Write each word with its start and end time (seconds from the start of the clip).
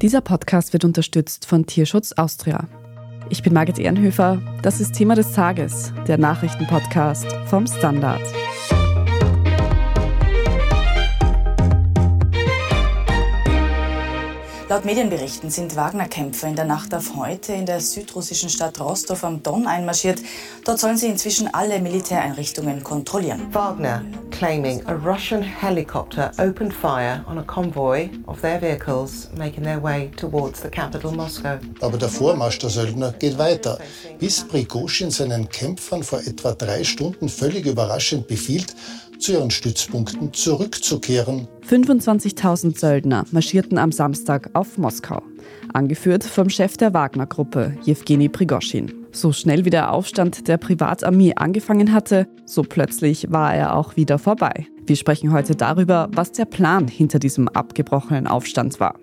Dieser 0.00 0.20
Podcast 0.20 0.72
wird 0.72 0.84
unterstützt 0.84 1.44
von 1.44 1.66
Tierschutz 1.66 2.12
Austria. 2.12 2.68
Ich 3.30 3.42
bin 3.42 3.52
Margit 3.52 3.80
Ehrenhöfer. 3.80 4.40
Das 4.62 4.80
ist 4.80 4.94
Thema 4.94 5.16
des 5.16 5.32
Tages, 5.32 5.92
der 6.06 6.18
Nachrichtenpodcast 6.18 7.26
vom 7.46 7.66
Standard. 7.66 8.22
Laut 14.70 14.84
Medienberichten 14.84 15.48
sind 15.48 15.76
Wagner-Kämpfer 15.76 16.46
in 16.46 16.54
der 16.54 16.66
Nacht 16.66 16.94
auf 16.94 17.16
heute 17.16 17.54
in 17.54 17.64
der 17.64 17.80
südrussischen 17.80 18.50
Stadt 18.50 18.78
Rostov 18.78 19.24
am 19.24 19.42
Don 19.42 19.66
einmarschiert. 19.66 20.20
Dort 20.66 20.78
sollen 20.78 20.98
sie 20.98 21.06
inzwischen 21.06 21.48
alle 21.54 21.80
Militäreinrichtungen 21.80 22.84
kontrollieren. 22.84 23.48
Wagner 23.50 24.02
claiming 24.30 24.86
a 24.86 24.92
Russian 24.92 25.42
helicopter 25.42 26.32
opened 26.36 26.74
fire 26.74 27.24
on 27.26 27.38
a 27.38 27.42
convoy 27.42 28.10
of 28.26 28.42
their 28.42 28.60
vehicles 28.60 29.30
making 29.38 29.64
their 29.64 29.82
way 29.82 30.10
towards 30.18 30.60
the 30.60 30.68
capital 30.68 31.12
Moscow. 31.12 31.58
Aber 31.80 31.96
der 31.96 32.10
Vormarsch 32.10 32.58
der 32.58 32.68
Söldner 32.68 33.12
geht 33.12 33.38
weiter, 33.38 33.78
bis 34.18 34.46
Prigozhin 34.46 35.10
seinen 35.10 35.48
Kämpfern 35.48 36.02
vor 36.02 36.20
etwa 36.20 36.52
drei 36.52 36.84
Stunden 36.84 37.30
völlig 37.30 37.64
überraschend 37.64 38.28
befiehlt, 38.28 38.76
zu 39.18 39.32
ihren 39.32 39.50
Stützpunkten 39.50 40.32
zurückzukehren. 40.32 41.48
25.000 41.68 42.78
Söldner 42.78 43.24
marschierten 43.30 43.78
am 43.78 43.92
Samstag 43.92 44.50
auf 44.54 44.78
Moskau, 44.78 45.22
angeführt 45.72 46.24
vom 46.24 46.48
Chef 46.50 46.76
der 46.76 46.94
Wagner-Gruppe, 46.94 47.76
Jewgeni 47.82 48.28
Prigoschin. 48.28 48.92
So 49.12 49.32
schnell 49.32 49.64
wie 49.64 49.70
der 49.70 49.92
Aufstand 49.92 50.48
der 50.48 50.58
Privatarmee 50.58 51.34
angefangen 51.34 51.92
hatte, 51.92 52.26
so 52.46 52.62
plötzlich 52.62 53.30
war 53.30 53.54
er 53.54 53.74
auch 53.74 53.96
wieder 53.96 54.18
vorbei. 54.18 54.66
Wir 54.88 54.96
sprechen 54.96 55.34
heute 55.34 55.54
darüber, 55.54 56.08
was 56.12 56.32
der 56.32 56.46
Plan 56.46 56.88
hinter 56.88 57.18
diesem 57.18 57.46
abgebrochenen 57.46 58.26
Aufstand 58.26 58.80
war. 58.80 58.94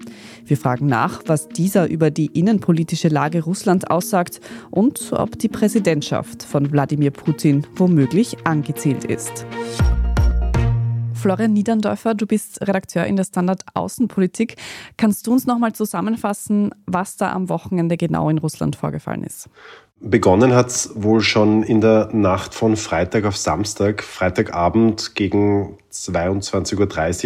Wir 0.43 0.57
fragen 0.57 0.87
nach, 0.87 1.21
was 1.27 1.47
dieser 1.47 1.87
über 1.87 2.09
die 2.09 2.25
innenpolitische 2.25 3.07
Lage 3.07 3.43
Russlands 3.43 3.85
aussagt 3.85 4.41
und 4.71 5.13
ob 5.13 5.37
die 5.37 5.47
Präsidentschaft 5.47 6.41
von 6.41 6.71
Wladimir 6.71 7.11
Putin 7.11 7.67
womöglich 7.75 8.35
angezählt 8.47 9.03
ist. 9.03 9.45
Florian 11.13 11.53
Niederndorfer, 11.53 12.15
du 12.15 12.25
bist 12.25 12.67
Redakteur 12.67 13.05
in 13.05 13.15
der 13.15 13.23
Standard 13.23 13.61
Außenpolitik. 13.75 14.55
Kannst 14.97 15.27
du 15.27 15.33
uns 15.33 15.45
noch 15.45 15.59
mal 15.59 15.73
zusammenfassen, 15.73 16.71
was 16.87 17.15
da 17.15 17.31
am 17.31 17.47
Wochenende 17.47 17.95
genau 17.95 18.29
in 18.31 18.39
Russland 18.39 18.75
vorgefallen 18.75 19.23
ist? 19.23 19.49
Begonnen 20.01 20.53
hat 20.53 20.67
es 20.67 20.91
wohl 20.95 21.21
schon 21.21 21.63
in 21.63 21.81
der 21.81 22.09
Nacht 22.13 22.53
von 22.53 22.77
Freitag 22.77 23.25
auf 23.25 23.37
Samstag. 23.37 24.03
Freitagabend 24.03 25.15
gegen 25.15 25.77
22.30 25.91 26.77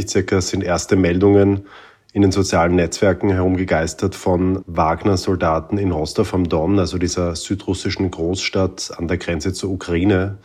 Uhr 0.03 0.07
circa 0.07 0.41
sind 0.41 0.63
erste 0.63 0.95
Meldungen 0.95 1.65
in 2.13 2.21
den 2.21 2.31
sozialen 2.31 2.75
Netzwerken 2.75 3.31
herumgegeistert 3.31 4.15
von 4.15 4.63
Wagner-Soldaten 4.65 5.77
in 5.77 5.91
Rostov 5.91 6.33
am 6.33 6.47
Don, 6.47 6.79
also 6.79 6.97
dieser 6.97 7.35
südrussischen 7.35 8.09
Großstadt 8.09 8.93
an 8.97 9.07
der 9.07 9.17
Grenze 9.17 9.53
zur 9.53 9.71
Ukraine 9.71 10.37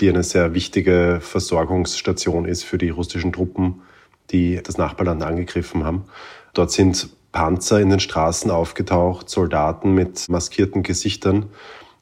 die 0.00 0.08
eine 0.08 0.22
sehr 0.22 0.54
wichtige 0.54 1.18
Versorgungsstation 1.20 2.44
ist 2.44 2.64
für 2.64 2.78
die 2.78 2.90
russischen 2.90 3.32
Truppen, 3.32 3.82
die 4.30 4.60
das 4.62 4.78
Nachbarland 4.78 5.22
angegriffen 5.22 5.84
haben. 5.84 6.04
Dort 6.54 6.70
sind 6.70 7.08
Panzer 7.31 7.79
in 7.79 7.89
den 7.89 7.99
Straßen 7.99 8.51
aufgetaucht, 8.51 9.29
Soldaten 9.29 9.93
mit 9.93 10.29
maskierten 10.29 10.83
Gesichtern. 10.83 11.47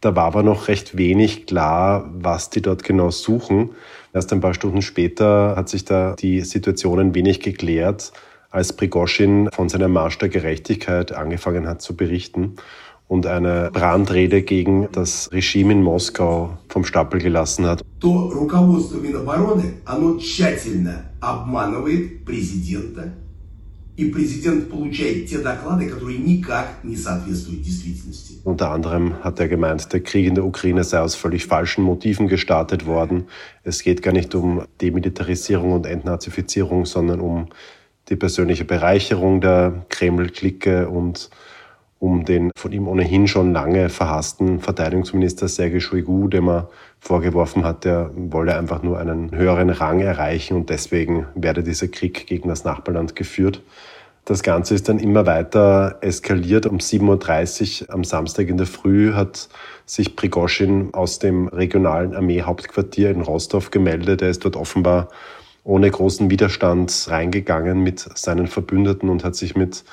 Da 0.02 0.16
war 0.16 0.26
aber 0.26 0.44
noch 0.44 0.68
recht 0.68 0.98
wenig 0.98 1.46
klar, 1.46 2.10
was 2.14 2.50
die 2.50 2.62
dort 2.62 2.84
genau 2.84 3.12
suchen. 3.12 3.70
Erst 4.14 4.34
ein 4.34 4.42
paar 4.42 4.54
Stunden 4.54 4.82
später 4.82 5.56
hat 5.56 5.70
sich 5.70 5.86
da 5.86 6.16
die 6.16 6.42
Situation 6.42 7.00
ein 7.00 7.16
wenig 7.16 7.40
geklärt, 7.40 8.12
als 8.50 8.74
Prigoschin 8.74 9.50
von 9.54 9.70
seinem 9.70 9.94
Marsch 9.94 10.18
der 10.18 10.30
Gerechtigkeit 10.30 11.14
angefangen 11.14 11.68
hat 11.68 11.82
zu 11.82 11.96
berichten 11.96 12.56
und 13.08 13.26
eine 13.26 13.70
Brandrede 13.72 14.42
gegen 14.42 14.88
das 14.92 15.30
Regime 15.32 15.74
in 15.74 15.84
Moskau 15.84 16.58
vom 16.70 16.84
Stapel 16.84 17.22
gelassen 17.22 17.66
hat. 17.66 17.84
То 18.00 18.32
руководство 18.34 19.00
Минобороны, 19.00 19.82
оно 19.86 20.18
тщательно 20.18 21.12
обманывает 21.20 22.26
президента, 22.26 23.14
и 23.98 24.10
президент 24.10 24.70
получает 24.70 25.28
те 25.28 25.38
доклады, 25.40 25.88
которые 25.88 26.18
никак 26.18 26.84
не 26.84 26.96
соответствуют 26.96 27.62
действительности. 27.62 28.40
Unter 28.44 28.72
anderem 28.72 29.24
hat 29.24 29.40
er 29.40 29.48
gemeint, 29.48 29.92
der 29.94 30.00
Krieg 30.00 30.26
in 30.26 30.36
der 30.36 30.46
Ukraine 30.46 30.84
sei 30.84 31.00
aus 31.00 31.16
völlig 31.16 31.46
falschen 31.46 31.84
Motiven 31.84 32.28
gestartet 32.28 32.86
worden. 32.86 33.28
Es 33.64 33.84
geht 33.84 34.02
gar 34.02 34.14
nicht 34.14 34.34
um 34.34 34.64
Demilitarisierung 34.82 35.74
und 35.74 35.86
Entnazifizierung, 35.86 36.86
sondern 36.86 37.20
um 37.20 37.48
die 38.10 38.16
persönliche 38.16 38.66
Bereicherung 38.66 39.42
der 39.42 39.86
Kreml-Clique 39.90 40.90
und 40.90 41.30
um 41.99 42.25
den 42.25 42.51
von 42.57 42.73
ihm 42.73 42.89
ohnehin 42.89 43.27
schon 43.27 43.53
lange 43.53 43.89
verhassten 43.89 44.61
Verteidigungsminister 44.61 45.49
Sergei 45.49 45.81
Shoigu, 45.81 46.29
dem 46.29 46.49
er 46.49 46.69
vorgeworfen 47.01 47.65
hat, 47.65 47.87
er 47.87 48.11
wolle 48.15 48.57
einfach 48.57 48.83
nur 48.83 48.99
einen 48.99 49.31
höheren 49.35 49.71
Rang 49.71 50.01
erreichen 50.01 50.57
und 50.57 50.71
deswegen 50.71 51.27
werde 51.35 51.63
dieser 51.63 51.89
Krieg 51.89 52.27
gegen 52.27 52.49
das 52.49 52.65
Nachbarland 52.65 53.17
geführt. 53.17 53.63
Das 54.27 54.43
Ganze 54.43 54.75
ist 54.75 54.89
dann 54.89 54.99
immer 54.99 55.25
weiter 55.25 55.99
eskaliert. 56.01 56.67
Um 56.67 56.79
7.30 56.79 57.83
Uhr 57.83 57.95
am 57.95 58.03
Samstag 58.03 58.49
in 58.49 58.57
der 58.57 58.67
Früh 58.67 59.13
hat 59.13 59.49
sich 59.87 60.17
Prigoschin 60.17 60.93
aus 60.93 61.21
dem 61.21 61.47
regionalen 61.47 62.13
Armeehauptquartier 62.13 63.11
in 63.11 63.21
Rostov 63.21 63.71
gemeldet. 63.71 64.23
Er 64.23 64.31
ist 64.31 64.45
dort 64.45 64.57
offenbar 64.57 65.11
ohne 65.63 65.89
großen 65.89 66.29
Widerstand 66.29 67.07
reingegangen 67.09 67.85
mit 67.85 68.01
seinen 68.01 68.49
Verbündeten 68.49 69.11
und 69.11 69.23
hat 69.23 69.37
sich 69.37 69.55
mit 69.55 69.85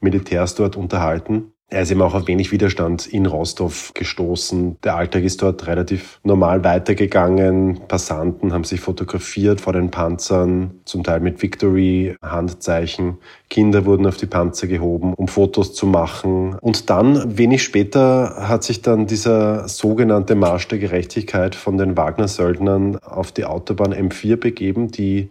Militärs 0.00 0.54
dort 0.54 0.76
unterhalten. 0.76 1.51
Er 1.72 1.80
ist 1.80 1.90
eben 1.90 2.02
auch 2.02 2.12
auf 2.12 2.26
wenig 2.26 2.52
Widerstand 2.52 3.06
in 3.06 3.24
Rostov 3.24 3.94
gestoßen. 3.94 4.76
Der 4.84 4.94
Alltag 4.94 5.22
ist 5.22 5.40
dort 5.40 5.66
relativ 5.66 6.20
normal 6.22 6.62
weitergegangen. 6.64 7.80
Passanten 7.88 8.52
haben 8.52 8.64
sich 8.64 8.80
fotografiert 8.80 9.58
vor 9.58 9.72
den 9.72 9.90
Panzern, 9.90 10.82
zum 10.84 11.02
Teil 11.02 11.20
mit 11.20 11.40
Victory-Handzeichen. 11.40 13.16
Kinder 13.48 13.86
wurden 13.86 14.06
auf 14.06 14.18
die 14.18 14.26
Panzer 14.26 14.66
gehoben, 14.66 15.14
um 15.14 15.28
Fotos 15.28 15.72
zu 15.72 15.86
machen. 15.86 16.58
Und 16.60 16.90
dann, 16.90 17.38
wenig 17.38 17.62
später, 17.62 18.48
hat 18.50 18.64
sich 18.64 18.82
dann 18.82 19.06
dieser 19.06 19.66
sogenannte 19.66 20.34
Marsch 20.34 20.68
der 20.68 20.78
Gerechtigkeit 20.78 21.54
von 21.54 21.78
den 21.78 21.96
Wagner-Söldnern 21.96 22.98
auf 22.98 23.32
die 23.32 23.46
Autobahn 23.46 23.94
M4 23.94 24.36
begeben, 24.36 24.90
die 24.90 25.30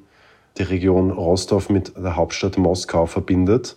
die 0.57 0.63
Region 0.63 1.11
Rostov 1.11 1.69
mit 1.69 1.95
der 1.95 2.15
Hauptstadt 2.15 2.57
Moskau 2.57 3.05
verbindet. 3.05 3.75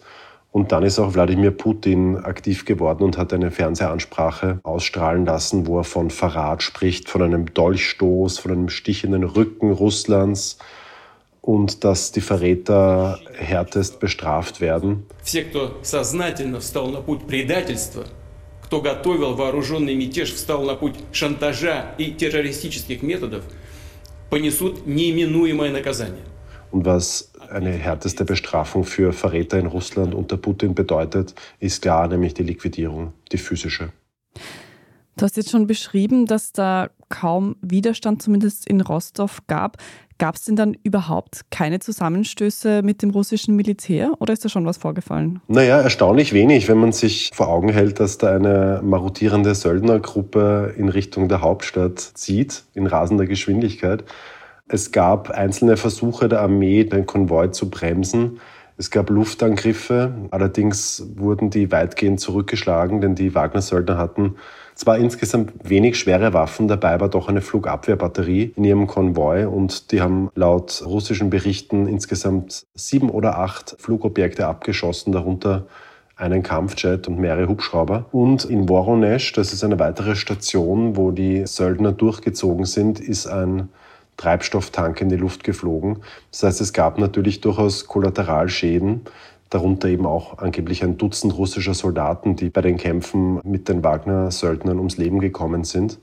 Und 0.54 0.72
dann 0.72 0.84
ist 0.84 0.98
auch 0.98 1.14
Wladimir 1.14 1.52
Putin 1.52 2.18
aktiv 2.18 2.66
geworden 2.66 3.04
und 3.04 3.18
hat 3.18 3.34
eine 3.34 3.52
Fernsehansprache 3.52 4.60
ausstrahlen 4.64 5.26
lassen, 5.26 5.68
wo 5.68 5.78
er 5.78 5.84
von 5.84 6.10
Verrat 6.10 6.64
spricht, 6.64 7.08
von 7.08 7.22
einem 7.22 7.54
Dolchstoß, 7.54 8.40
von 8.40 8.52
einem 8.52 8.70
Stich 8.70 9.04
in 9.04 9.12
den 9.12 9.24
Rücken 9.24 9.72
Russlands 9.72 10.58
und 11.42 11.84
dass 11.84 12.12
die 12.12 12.22
Verräter 12.22 13.20
härtest 13.36 14.00
bestraft 14.00 14.60
werden. 14.60 15.06
Все, 15.24 15.44
кто 15.44 15.78
сознательно 15.84 16.60
встал 16.60 16.88
на 16.88 17.02
путь 17.02 17.28
предательства, 17.28 18.06
кто 18.64 18.82
готовил 18.82 19.36
вооруженный 19.36 19.96
мятеж, 19.96 20.34
встал 20.34 20.64
на 20.64 20.76
путь 20.76 20.96
шантажа 21.12 21.94
и 21.98 22.12
террористических 22.12 23.04
методов, 23.04 23.44
понесут 24.30 24.86
неименуемое 24.88 25.72
наказание. 25.72 26.24
Und 26.75 26.87
was 26.87 27.31
eine 27.53 27.71
härteste 27.71 28.25
Bestrafung 28.25 28.83
für 28.83 29.13
Verräter 29.13 29.61
in 29.61 29.67
Russland 29.67 30.13
unter 30.13 30.37
Putin 30.37 30.75
bedeutet, 30.75 31.33
ist 31.61 31.83
klar, 31.83 32.09
nämlich 32.09 32.35
die 32.35 32.43
Liquidierung, 32.43 33.13
die 33.31 33.39
physische. 33.39 33.91
Du 35.17 35.23
hast 35.23 35.37
jetzt 35.37 35.53
schon 35.53 35.69
beschrieben, 35.69 36.27
dass 36.27 36.51
da 36.51 36.91
kaum 37.11 37.55
Widerstand, 37.63 38.23
zumindest 38.23 38.69
in 38.69 38.81
Rostov, 38.81 39.47
gab. 39.47 39.77
Gab 40.19 40.35
es 40.35 40.47
denn 40.47 40.57
dann 40.57 40.77
überhaupt 40.83 41.43
keine 41.51 41.79
Zusammenstöße 41.79 42.83
mit 42.83 43.03
dem 43.03 43.11
russischen 43.11 43.55
Militär 43.55 44.11
oder 44.19 44.33
ist 44.33 44.45
da 44.45 44.49
schon 44.49 44.67
was 44.67 44.79
vorgefallen? 44.79 45.41
Naja, 45.47 45.81
erstaunlich 45.81 46.33
wenig, 46.33 46.69
wenn 46.69 46.79
man 46.79 46.91
sich 46.91 47.31
vor 47.33 47.51
Augen 47.51 47.69
hält, 47.69 48.01
dass 48.01 48.19
da 48.19 48.35
eine 48.35 48.81
marodierende 48.83 49.55
Söldnergruppe 49.55 50.75
in 50.77 50.89
Richtung 50.89 51.29
der 51.29 51.41
Hauptstadt 51.41 52.01
zieht, 52.01 52.65
in 52.75 52.89
rasender 52.89 53.27
Geschwindigkeit. 53.27 54.03
Es 54.67 54.93
gab 54.93 55.31
einzelne 55.31 55.77
Versuche 55.77 56.29
der 56.29 56.41
Armee, 56.41 56.85
den 56.85 57.05
Konvoi 57.05 57.51
zu 57.51 57.69
bremsen. 57.69 58.41
Es 58.79 58.91
gab 58.91 59.11
Luftangriffe, 59.11 60.15
allerdings 60.31 61.07
wurden 61.17 61.51
die 61.51 61.71
weitgehend 61.71 62.19
zurückgeschlagen, 62.19 63.03
denn 63.03 63.15
die 63.15 63.35
Wagner-Söldner 63.35 63.99
hatten 63.99 64.37
zwar 64.75 64.99
insgesamt 64.99 65.53
wenig 65.63 65.97
schwere 65.99 66.33
Waffen, 66.33 66.67
dabei 66.67 66.99
war 66.99 67.09
doch 67.09 67.29
eine 67.29 67.43
Flugabwehrbatterie 67.43 68.55
in 68.57 68.65
ihrem 68.65 68.87
Konvoi 68.87 69.47
und 69.47 69.93
die 69.93 70.01
haben 70.01 70.31
laut 70.35 70.83
russischen 70.85 71.31
Berichten 71.31 71.87
insgesamt 71.87 72.67
sieben 72.75 73.11
oder 73.11 73.39
acht 73.39 73.77
Flugobjekte 73.79 74.47
abgeschossen, 74.47 75.13
darunter 75.13 75.67
einen 76.17 76.43
Kampfjet 76.43 77.07
und 77.07 77.19
mehrere 77.19 77.49
Hubschrauber. 77.49 78.07
Und 78.13 78.45
in 78.45 78.69
Voronezh, 78.69 79.33
das 79.33 79.53
ist 79.53 79.63
eine 79.63 79.79
weitere 79.79 80.17
Station, 80.17 80.97
wo 80.97 81.11
die 81.11 81.47
Söldner 81.47 81.93
durchgezogen 81.93 82.65
sind, 82.65 82.99
ist 82.99 83.27
ein 83.27 83.69
Treibstofftank 84.17 85.01
in 85.01 85.09
die 85.09 85.17
Luft 85.17 85.45
geflogen. 85.45 86.03
Das 86.31 86.43
heißt, 86.43 86.61
es 86.61 86.73
gab 86.73 86.99
natürlich 86.99 87.41
durchaus 87.41 87.87
Kollateralschäden. 87.87 89.03
darunter 89.51 89.89
eben 89.89 90.07
auch 90.07 90.39
angeblich 90.39 90.83
ein 90.83 90.99
Dutzend 90.99 91.37
russischer 91.37 91.75
Soldaten, 91.75 92.35
die 92.35 92.51
bei 92.51 92.61
den 92.61 92.77
Kämpfen 92.77 93.41
mit 93.45 93.69
den 93.69 93.85
Wagner-Söldnern 93.85 94.79
ums 94.79 94.97
Leben 94.97 95.21
gekommen 95.21 95.63
sind. 95.63 95.99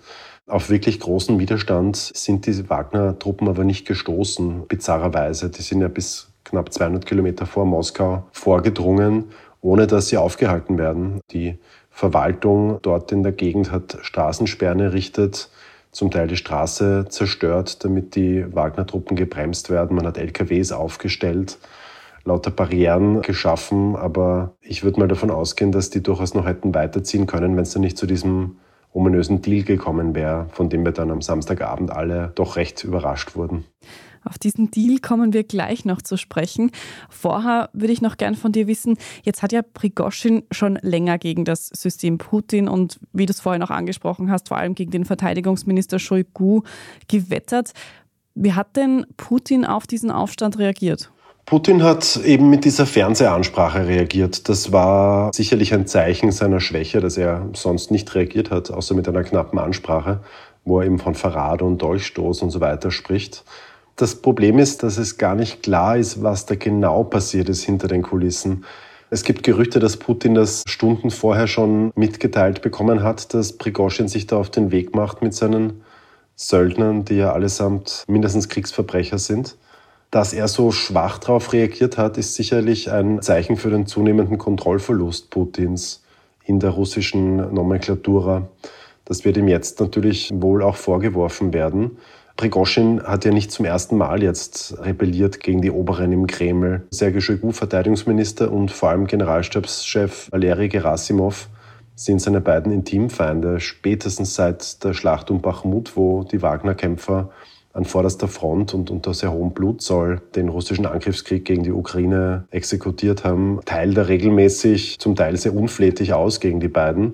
Auf 0.47 0.69
wirklich 0.69 0.99
großen 0.99 1.37
Widerstand 1.39 1.95
sind 1.97 2.45
diese 2.45 2.69
Wagner-Truppen 2.69 3.47
aber 3.47 3.63
nicht 3.63 3.85
gestoßen, 3.87 4.67
bizarrerweise. 4.67 5.49
Die 5.49 5.61
sind 5.61 5.81
ja 5.81 5.87
bis 5.87 6.31
knapp 6.45 6.71
200 6.73 7.05
Kilometer 7.05 7.45
vor 7.45 7.65
Moskau 7.65 8.23
vorgedrungen, 8.31 9.25
ohne 9.61 9.87
dass 9.87 10.07
sie 10.07 10.17
aufgehalten 10.17 10.77
werden. 10.77 11.21
Die 11.31 11.57
Verwaltung 11.89 12.79
dort 12.81 13.11
in 13.11 13.23
der 13.23 13.31
Gegend 13.31 13.71
hat 13.71 13.97
Straßensperren 14.01 14.79
errichtet, 14.79 15.49
zum 15.91 16.09
Teil 16.11 16.27
die 16.27 16.38
Straße 16.38 17.05
zerstört, 17.09 17.83
damit 17.83 18.15
die 18.15 18.45
Wagner-Truppen 18.53 19.15
gebremst 19.15 19.69
werden. 19.69 19.95
Man 19.95 20.07
hat 20.07 20.17
LKWs 20.17 20.71
aufgestellt, 20.71 21.57
lauter 22.23 22.51
Barrieren 22.51 23.21
geschaffen, 23.21 23.95
aber 23.95 24.55
ich 24.61 24.83
würde 24.83 24.99
mal 24.99 25.07
davon 25.07 25.31
ausgehen, 25.31 25.71
dass 25.71 25.89
die 25.89 26.01
durchaus 26.01 26.33
noch 26.33 26.45
hätten 26.45 26.73
weiterziehen 26.73 27.27
können, 27.27 27.55
wenn 27.55 27.63
es 27.63 27.71
dann 27.71 27.81
nicht 27.81 27.97
zu 27.97 28.05
diesem 28.05 28.57
ominösen 28.93 29.41
Deal 29.41 29.63
gekommen 29.63 30.15
wäre, 30.15 30.47
von 30.51 30.69
dem 30.69 30.83
wir 30.83 30.91
dann 30.91 31.11
am 31.11 31.21
Samstagabend 31.21 31.91
alle 31.91 32.31
doch 32.35 32.55
recht 32.55 32.83
überrascht 32.83 33.35
wurden. 33.35 33.65
Auf 34.23 34.38
diesen 34.38 34.71
Deal 34.71 35.00
kommen 35.00 35.33
wir 35.33 35.44
gleich 35.44 35.85
noch 35.85 36.01
zu 36.01 36.18
sprechen. 36.18 36.71
Vorher 37.09 37.69
würde 37.73 37.94
ich 37.94 38.01
noch 38.01 38.18
gern 38.18 38.35
von 38.35 38.51
dir 38.51 38.68
wissen, 38.68 38.97
jetzt 39.23 39.41
hat 39.41 39.51
ja 39.51 39.62
Prigoschin 39.62 40.44
schon 40.51 40.77
länger 40.81 41.18
gegen 41.18 41.45
das 41.45 41.68
System 41.68 42.18
Putin 42.18 42.68
und 42.68 43.00
wie 43.13 43.25
du 43.25 43.31
es 43.31 43.41
vorhin 43.41 43.63
auch 43.63 43.71
angesprochen 43.71 44.31
hast, 44.31 44.50
vor 44.50 44.57
allem 44.57 44.75
gegen 44.75 44.91
den 44.91 45.06
Verteidigungsminister 45.06 46.00
Shoigu 46.00 46.62
gewettert. 47.07 47.71
Wie 48.35 48.53
hat 48.53 48.75
denn 48.77 49.06
Putin 49.18 49.65
auf 49.65 49.88
diesen 49.88 50.12
Aufstand 50.12 50.57
reagiert? 50.57 51.12
Putin 51.45 51.83
hat 51.83 52.17
eben 52.24 52.50
mit 52.50 52.63
dieser 52.63 52.85
Fernsehansprache 52.85 53.88
reagiert. 53.88 54.47
Das 54.47 54.71
war 54.71 55.33
sicherlich 55.33 55.74
ein 55.74 55.88
Zeichen 55.88 56.31
seiner 56.31 56.59
Schwäche, 56.59 57.01
dass 57.01 57.17
er 57.17 57.50
sonst 57.53 57.91
nicht 57.91 58.13
reagiert 58.15 58.51
hat, 58.51 58.71
außer 58.71 58.95
mit 58.95 59.07
einer 59.07 59.24
knappen 59.24 59.59
Ansprache, 59.59 60.21
wo 60.63 60.79
er 60.79 60.85
eben 60.85 61.00
von 61.00 61.15
Verrat 61.15 61.62
und 61.62 61.81
Dolchstoß 61.81 62.41
und 62.44 62.51
so 62.51 62.62
weiter 62.62 62.91
spricht. 62.91 63.44
Das 63.95 64.15
Problem 64.15 64.57
ist, 64.57 64.83
dass 64.83 64.97
es 64.97 65.17
gar 65.17 65.35
nicht 65.35 65.63
klar 65.63 65.97
ist, 65.97 66.23
was 66.23 66.45
da 66.45 66.55
genau 66.55 67.03
passiert 67.03 67.49
ist 67.49 67.63
hinter 67.63 67.88
den 67.88 68.01
Kulissen. 68.01 68.65
Es 69.09 69.23
gibt 69.23 69.43
Gerüchte, 69.43 69.79
dass 69.79 69.97
Putin 69.97 70.35
das 70.35 70.63
Stunden 70.67 71.11
vorher 71.11 71.47
schon 71.47 71.91
mitgeteilt 71.95 72.61
bekommen 72.61 73.03
hat, 73.03 73.33
dass 73.33 73.57
Prigoschin 73.57 74.07
sich 74.07 74.25
da 74.25 74.38
auf 74.38 74.49
den 74.49 74.71
Weg 74.71 74.95
macht 74.95 75.21
mit 75.21 75.33
seinen 75.33 75.83
Söldnern, 76.35 77.05
die 77.05 77.15
ja 77.15 77.33
allesamt 77.33 78.05
mindestens 78.07 78.47
Kriegsverbrecher 78.47 79.19
sind. 79.19 79.57
Dass 80.11 80.33
er 80.33 80.47
so 80.47 80.71
schwach 80.71 81.19
darauf 81.19 81.53
reagiert 81.53 81.97
hat, 81.97 82.17
ist 82.17 82.35
sicherlich 82.35 82.91
ein 82.91 83.21
Zeichen 83.21 83.57
für 83.57 83.69
den 83.69 83.85
zunehmenden 83.85 84.38
Kontrollverlust 84.38 85.29
Putins 85.29 86.03
in 86.45 86.59
der 86.59 86.71
russischen 86.71 87.35
Nomenklatura. 87.53 88.47
Das 89.05 89.25
wird 89.25 89.38
ihm 89.38 89.47
jetzt 89.47 89.79
natürlich 89.79 90.29
wohl 90.33 90.63
auch 90.63 90.75
vorgeworfen 90.75 91.53
werden. 91.53 91.97
Prigoschin 92.37 93.03
hat 93.03 93.25
ja 93.25 93.31
nicht 93.31 93.51
zum 93.51 93.65
ersten 93.65 93.97
Mal 93.97 94.23
jetzt 94.23 94.77
rebelliert 94.79 95.39
gegen 95.39 95.61
die 95.61 95.71
Oberen 95.71 96.11
im 96.11 96.27
Kreml. 96.27 96.87
Sergei 96.91 97.19
Shoigu, 97.19 97.51
Verteidigungsminister 97.51 98.51
und 98.51 98.71
vor 98.71 98.89
allem 98.89 99.07
Generalstabschef 99.07 100.29
Valeri 100.31 100.69
Gerasimov 100.69 101.49
sind 101.95 102.21
seine 102.21 102.41
beiden 102.41 102.71
Intimfeinde, 102.71 103.59
spätestens 103.59 104.35
seit 104.35 104.83
der 104.83 104.93
Schlacht 104.93 105.29
um 105.29 105.41
Bachmut, 105.41 105.95
wo 105.95 106.23
die 106.23 106.41
Wagner-Kämpfer 106.41 107.29
an 107.73 107.85
vorderster 107.85 108.27
Front 108.27 108.73
und 108.73 108.89
unter 108.89 109.13
sehr 109.13 109.31
hohem 109.31 109.51
Blutzoll 109.51 110.21
den 110.35 110.49
russischen 110.49 110.85
Angriffskrieg 110.85 111.45
gegen 111.45 111.63
die 111.63 111.71
Ukraine 111.71 112.45
exekutiert 112.51 113.23
haben, 113.23 113.59
teilt 113.65 113.97
er 113.97 114.07
regelmäßig, 114.07 114.99
zum 114.99 115.15
Teil 115.15 115.37
sehr 115.37 115.55
unflätig 115.55 116.13
aus 116.13 116.39
gegen 116.39 116.59
die 116.59 116.67
beiden, 116.67 117.13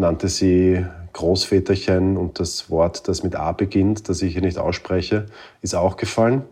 nannte 0.00 0.28
sie 0.28 0.84
Großväterchen 1.12 2.16
und 2.16 2.40
das 2.40 2.70
Wort, 2.70 3.06
das 3.08 3.22
mit 3.22 3.36
A 3.36 3.52
beginnt, 3.52 4.08
das 4.08 4.22
ich 4.22 4.32
hier 4.32 4.42
nicht 4.42 4.58
ausspreche, 4.58 5.26
ist 5.62 5.74
auch 5.74 5.96
gefallen. 5.96 6.42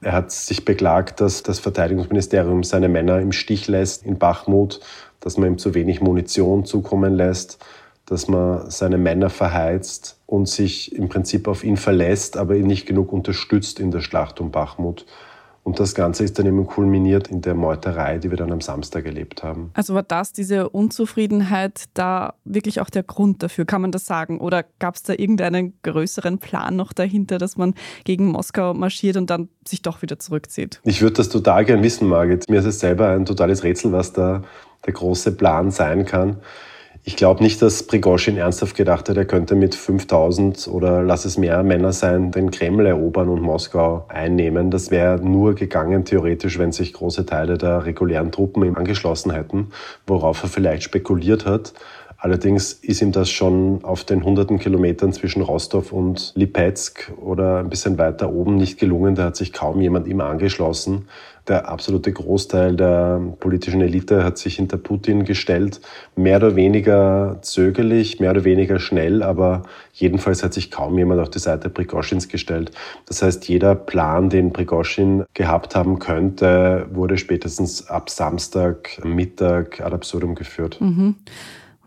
Er 0.00 0.12
hat 0.12 0.30
sich 0.30 0.64
beklagt, 0.64 1.20
dass 1.20 1.42
das 1.42 1.58
Verteidigungsministerium 1.58 2.62
seine 2.62 2.88
Männer 2.88 3.20
im 3.20 3.32
Stich 3.32 3.66
lässt 3.66 4.04
in 4.04 4.18
Bachmut, 4.18 4.80
dass 5.20 5.36
man 5.36 5.48
ihm 5.48 5.58
zu 5.58 5.74
wenig 5.74 6.00
Munition 6.00 6.64
zukommen 6.64 7.14
lässt, 7.14 7.58
dass 8.06 8.28
man 8.28 8.70
seine 8.70 8.96
Männer 8.96 9.28
verheizt 9.28 10.18
und 10.26 10.48
sich 10.48 10.94
im 10.94 11.08
Prinzip 11.08 11.48
auf 11.48 11.64
ihn 11.64 11.76
verlässt, 11.76 12.36
aber 12.36 12.54
ihn 12.54 12.66
nicht 12.66 12.86
genug 12.86 13.12
unterstützt 13.12 13.80
in 13.80 13.90
der 13.90 14.00
Schlacht 14.00 14.40
um 14.40 14.50
Bachmut. 14.50 15.04
Und 15.68 15.78
das 15.78 15.94
Ganze 15.94 16.24
ist 16.24 16.38
dann 16.38 16.46
eben 16.46 16.66
kulminiert 16.66 17.28
in 17.28 17.42
der 17.42 17.54
Meuterei, 17.54 18.16
die 18.16 18.30
wir 18.30 18.38
dann 18.38 18.50
am 18.50 18.62
Samstag 18.62 19.04
erlebt 19.04 19.42
haben. 19.42 19.70
Also 19.74 19.92
war 19.92 20.02
das, 20.02 20.32
diese 20.32 20.70
Unzufriedenheit, 20.70 21.84
da 21.92 22.32
wirklich 22.46 22.80
auch 22.80 22.88
der 22.88 23.02
Grund 23.02 23.42
dafür, 23.42 23.66
kann 23.66 23.82
man 23.82 23.92
das 23.92 24.06
sagen? 24.06 24.40
Oder 24.40 24.64
gab 24.78 24.94
es 24.94 25.02
da 25.02 25.12
irgendeinen 25.12 25.74
größeren 25.82 26.38
Plan 26.38 26.74
noch 26.74 26.94
dahinter, 26.94 27.36
dass 27.36 27.58
man 27.58 27.74
gegen 28.04 28.28
Moskau 28.28 28.72
marschiert 28.72 29.18
und 29.18 29.28
dann 29.28 29.50
sich 29.62 29.82
doch 29.82 30.00
wieder 30.00 30.18
zurückzieht? 30.18 30.80
Ich 30.84 31.02
würde 31.02 31.16
das 31.16 31.28
total 31.28 31.66
gern 31.66 31.82
wissen, 31.82 32.08
Margit. 32.08 32.48
Mir 32.48 32.60
ist 32.60 32.64
es 32.64 32.80
selber 32.80 33.10
ein 33.10 33.26
totales 33.26 33.62
Rätsel, 33.62 33.92
was 33.92 34.14
da 34.14 34.44
der 34.86 34.94
große 34.94 35.32
Plan 35.32 35.70
sein 35.70 36.06
kann. 36.06 36.38
Ich 37.08 37.16
glaube 37.16 37.42
nicht, 37.42 37.62
dass 37.62 37.84
Prigozhin 37.84 38.36
ernsthaft 38.36 38.76
gedacht 38.76 39.08
hat, 39.08 39.16
er 39.16 39.24
könnte 39.24 39.54
mit 39.54 39.74
5000 39.74 40.68
oder 40.68 41.02
lass 41.02 41.24
es 41.24 41.38
mehr 41.38 41.62
Männer 41.62 41.94
sein, 41.94 42.32
den 42.32 42.50
Kreml 42.50 42.84
erobern 42.84 43.30
und 43.30 43.40
Moskau 43.40 44.04
einnehmen. 44.08 44.70
Das 44.70 44.90
wäre 44.90 45.18
nur 45.18 45.54
gegangen, 45.54 46.04
theoretisch, 46.04 46.58
wenn 46.58 46.70
sich 46.70 46.92
große 46.92 47.24
Teile 47.24 47.56
der 47.56 47.86
regulären 47.86 48.30
Truppen 48.30 48.62
ihm 48.62 48.76
angeschlossen 48.76 49.32
hätten, 49.32 49.68
worauf 50.06 50.42
er 50.42 50.50
vielleicht 50.50 50.82
spekuliert 50.82 51.46
hat. 51.46 51.72
Allerdings 52.18 52.74
ist 52.74 53.00
ihm 53.00 53.12
das 53.12 53.30
schon 53.30 53.84
auf 53.84 54.04
den 54.04 54.22
hunderten 54.22 54.58
Kilometern 54.58 55.14
zwischen 55.14 55.40
Rostov 55.40 55.92
und 55.92 56.32
Lipetsk 56.34 57.12
oder 57.16 57.60
ein 57.60 57.70
bisschen 57.70 57.96
weiter 57.96 58.30
oben 58.30 58.56
nicht 58.56 58.78
gelungen. 58.78 59.14
Da 59.14 59.24
hat 59.24 59.36
sich 59.36 59.54
kaum 59.54 59.80
jemand 59.80 60.08
ihm 60.08 60.20
angeschlossen. 60.20 61.08
Der 61.48 61.66
absolute 61.66 62.12
Großteil 62.12 62.76
der 62.76 63.20
politischen 63.40 63.80
Elite 63.80 64.22
hat 64.22 64.36
sich 64.36 64.56
hinter 64.56 64.76
Putin 64.76 65.24
gestellt. 65.24 65.80
Mehr 66.14 66.36
oder 66.36 66.56
weniger 66.56 67.38
zögerlich, 67.40 68.20
mehr 68.20 68.32
oder 68.32 68.44
weniger 68.44 68.78
schnell, 68.78 69.22
aber 69.22 69.62
jedenfalls 69.94 70.44
hat 70.44 70.52
sich 70.52 70.70
kaum 70.70 70.98
jemand 70.98 71.20
auf 71.20 71.30
die 71.30 71.38
Seite 71.38 71.70
Prigoschins 71.70 72.28
gestellt. 72.28 72.72
Das 73.06 73.22
heißt, 73.22 73.48
jeder 73.48 73.74
Plan, 73.74 74.28
den 74.28 74.52
Prigoschin 74.52 75.24
gehabt 75.32 75.74
haben 75.74 75.98
könnte, 75.98 76.86
wurde 76.92 77.16
spätestens 77.16 77.88
ab 77.88 78.10
Samstag 78.10 79.00
Mittag 79.02 79.80
ad 79.80 79.94
absurdum 79.94 80.34
geführt. 80.34 80.78
Mhm. 80.80 81.16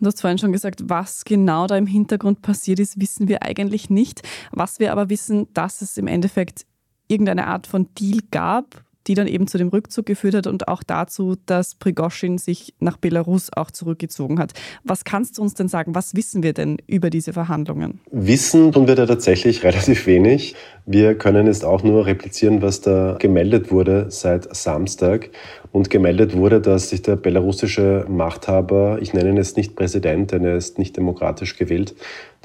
Du 0.00 0.06
hast 0.06 0.20
vorhin 0.20 0.38
schon 0.38 0.50
gesagt, 0.50 0.80
was 0.88 1.24
genau 1.24 1.68
da 1.68 1.76
im 1.76 1.86
Hintergrund 1.86 2.42
passiert 2.42 2.80
ist, 2.80 3.00
wissen 3.00 3.28
wir 3.28 3.44
eigentlich 3.44 3.88
nicht. 3.88 4.22
Was 4.50 4.80
wir 4.80 4.90
aber 4.90 5.08
wissen, 5.10 5.46
dass 5.54 5.80
es 5.80 5.96
im 5.96 6.08
Endeffekt 6.08 6.66
irgendeine 7.06 7.46
Art 7.46 7.68
von 7.68 7.86
Deal 7.94 8.18
gab, 8.32 8.82
die 9.06 9.14
dann 9.14 9.26
eben 9.26 9.46
zu 9.46 9.58
dem 9.58 9.68
Rückzug 9.68 10.06
geführt 10.06 10.34
hat 10.34 10.46
und 10.46 10.68
auch 10.68 10.82
dazu, 10.82 11.36
dass 11.46 11.74
Prigoschin 11.74 12.38
sich 12.38 12.74
nach 12.78 12.96
Belarus 12.96 13.50
auch 13.54 13.70
zurückgezogen 13.70 14.38
hat. 14.38 14.52
Was 14.84 15.04
kannst 15.04 15.38
du 15.38 15.42
uns 15.42 15.54
denn 15.54 15.68
sagen? 15.68 15.94
Was 15.94 16.14
wissen 16.14 16.42
wir 16.42 16.52
denn 16.52 16.78
über 16.86 17.10
diese 17.10 17.32
Verhandlungen? 17.32 18.00
Wissen 18.10 18.72
tun 18.72 18.86
wir 18.86 18.94
da 18.94 19.06
tatsächlich 19.06 19.62
relativ 19.64 20.06
wenig. 20.06 20.54
Wir 20.84 21.14
können 21.14 21.46
jetzt 21.46 21.64
auch 21.64 21.82
nur 21.82 22.06
replizieren, 22.06 22.60
was 22.62 22.80
da 22.80 23.16
gemeldet 23.18 23.70
wurde 23.70 24.06
seit 24.10 24.54
Samstag. 24.54 25.30
Und 25.70 25.88
gemeldet 25.88 26.36
wurde, 26.36 26.60
dass 26.60 26.90
sich 26.90 27.00
der 27.00 27.16
belarussische 27.16 28.04
Machthaber, 28.06 28.98
ich 29.00 29.14
nenne 29.14 29.30
ihn 29.30 29.36
jetzt 29.38 29.56
nicht 29.56 29.74
Präsident, 29.74 30.32
denn 30.32 30.44
er 30.44 30.56
ist 30.56 30.78
nicht 30.78 30.98
demokratisch 30.98 31.56
gewählt, 31.56 31.94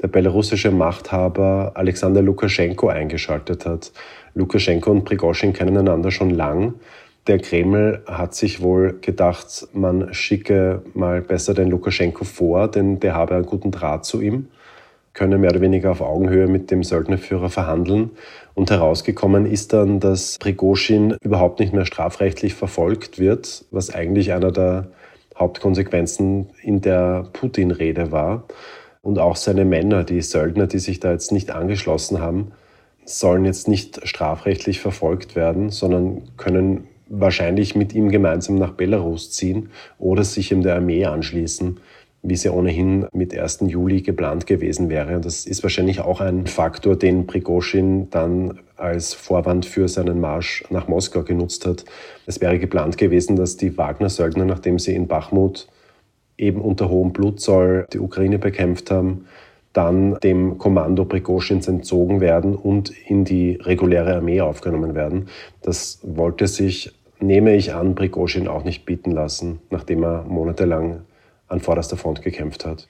der 0.00 0.08
belarussische 0.08 0.70
Machthaber 0.70 1.72
Alexander 1.74 2.22
Lukaschenko 2.22 2.88
eingeschaltet 2.88 3.66
hat. 3.66 3.92
Lukaschenko 4.34 4.90
und 4.90 5.04
Prigoschin 5.04 5.52
kennen 5.52 5.76
einander 5.76 6.10
schon 6.10 6.30
lang. 6.30 6.74
Der 7.26 7.38
Kreml 7.38 8.02
hat 8.06 8.34
sich 8.34 8.62
wohl 8.62 8.98
gedacht, 9.00 9.68
man 9.74 10.14
schicke 10.14 10.82
mal 10.94 11.20
besser 11.20 11.52
den 11.52 11.68
Lukaschenko 11.68 12.24
vor, 12.24 12.68
denn 12.68 13.00
der 13.00 13.14
habe 13.14 13.34
einen 13.34 13.44
guten 13.44 13.70
Draht 13.70 14.06
zu 14.06 14.22
ihm, 14.22 14.48
könne 15.12 15.36
mehr 15.36 15.50
oder 15.50 15.60
weniger 15.60 15.90
auf 15.90 16.00
Augenhöhe 16.00 16.46
mit 16.46 16.70
dem 16.70 16.82
Söldnerführer 16.82 17.50
verhandeln. 17.50 18.12
Und 18.54 18.70
herausgekommen 18.70 19.44
ist 19.44 19.74
dann, 19.74 20.00
dass 20.00 20.38
Prigoschin 20.38 21.16
überhaupt 21.22 21.60
nicht 21.60 21.74
mehr 21.74 21.84
strafrechtlich 21.84 22.54
verfolgt 22.54 23.18
wird, 23.18 23.66
was 23.70 23.94
eigentlich 23.94 24.32
einer 24.32 24.50
der 24.50 24.88
Hauptkonsequenzen 25.38 26.48
in 26.62 26.80
der 26.80 27.28
Putin-Rede 27.34 28.10
war. 28.10 28.44
Und 29.02 29.18
auch 29.18 29.36
seine 29.36 29.64
Männer, 29.64 30.02
die 30.02 30.22
Söldner, 30.22 30.66
die 30.66 30.78
sich 30.78 30.98
da 30.98 31.12
jetzt 31.12 31.30
nicht 31.30 31.50
angeschlossen 31.50 32.20
haben, 32.20 32.52
sollen 33.08 33.44
jetzt 33.44 33.68
nicht 33.68 34.06
strafrechtlich 34.06 34.80
verfolgt 34.80 35.34
werden, 35.34 35.70
sondern 35.70 36.22
können 36.36 36.88
wahrscheinlich 37.08 37.74
mit 37.74 37.94
ihm 37.94 38.10
gemeinsam 38.10 38.56
nach 38.56 38.72
Belarus 38.72 39.30
ziehen 39.30 39.70
oder 39.98 40.24
sich 40.24 40.52
in 40.52 40.62
der 40.62 40.76
Armee 40.76 41.06
anschließen, 41.06 41.80
wie 42.22 42.36
sie 42.36 42.52
ohnehin 42.52 43.06
mit 43.12 43.36
1. 43.36 43.60
Juli 43.68 44.02
geplant 44.02 44.46
gewesen 44.46 44.90
wäre. 44.90 45.16
Und 45.16 45.24
das 45.24 45.46
ist 45.46 45.62
wahrscheinlich 45.62 46.00
auch 46.00 46.20
ein 46.20 46.46
Faktor, 46.46 46.96
den 46.96 47.26
Prigoschin 47.26 48.10
dann 48.10 48.60
als 48.76 49.14
Vorwand 49.14 49.64
für 49.64 49.88
seinen 49.88 50.20
Marsch 50.20 50.64
nach 50.68 50.86
Moskau 50.86 51.22
genutzt 51.22 51.64
hat. 51.64 51.86
Es 52.26 52.42
wäre 52.42 52.58
geplant 52.58 52.98
gewesen, 52.98 53.36
dass 53.36 53.56
die 53.56 53.78
Wagner-Söldner, 53.78 54.44
nachdem 54.44 54.78
sie 54.78 54.94
in 54.94 55.08
Bachmut 55.08 55.66
eben 56.36 56.60
unter 56.60 56.90
hohem 56.90 57.12
Blutzoll 57.14 57.86
die 57.90 58.00
Ukraine 58.00 58.38
bekämpft 58.38 58.90
haben, 58.90 59.24
dann 59.72 60.18
dem 60.20 60.58
Kommando 60.58 61.04
Prigoschins 61.04 61.68
entzogen 61.68 62.20
werden 62.20 62.54
und 62.54 62.90
in 62.90 63.24
die 63.24 63.58
reguläre 63.60 64.16
Armee 64.16 64.40
aufgenommen 64.40 64.94
werden. 64.94 65.28
Das 65.62 66.00
wollte 66.02 66.46
sich, 66.46 66.94
nehme 67.20 67.54
ich 67.54 67.74
an, 67.74 67.94
Prigoschin 67.94 68.48
auch 68.48 68.64
nicht 68.64 68.86
bieten 68.86 69.10
lassen, 69.10 69.60
nachdem 69.70 70.02
er 70.02 70.24
monatelang 70.24 71.02
an 71.48 71.60
vorderster 71.60 71.96
Front 71.96 72.22
gekämpft 72.22 72.64
hat. 72.64 72.88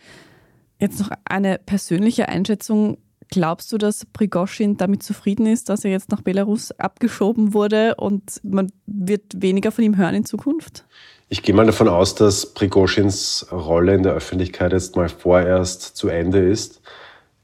Jetzt 0.79 1.01
noch 1.01 1.11
eine 1.25 1.59
persönliche 1.59 2.29
Einschätzung. 2.29 2.99
Glaubst 3.31 3.73
du, 3.73 3.79
dass 3.79 4.07
Prigoschin 4.07 4.77
damit 4.77 5.03
zufrieden 5.03 5.47
ist, 5.47 5.69
dass 5.69 5.85
er 5.85 5.91
jetzt 5.91 6.11
nach 6.11 6.23
Belarus 6.23 6.73
abgeschoben 6.73 7.53
wurde 7.53 7.95
und 7.97 8.41
man 8.43 8.73
wird 8.87 9.23
weniger 9.37 9.71
von 9.71 9.85
ihm 9.85 9.97
hören 9.97 10.15
in 10.15 10.25
Zukunft? 10.25 10.85
Ich 11.29 11.43
gehe 11.43 11.55
mal 11.55 11.67
davon 11.67 11.89
aus, 11.89 12.15
dass 12.15 12.55
Prigoschins 12.55 13.47
Rolle 13.53 13.95
in 13.95 14.03
der 14.03 14.15
Öffentlichkeit 14.15 14.73
jetzt 14.73 14.97
mal 14.97 15.11
vorerst 15.11 15.97
zu 15.97 16.09
Ende 16.09 16.39
ist. 16.39 16.81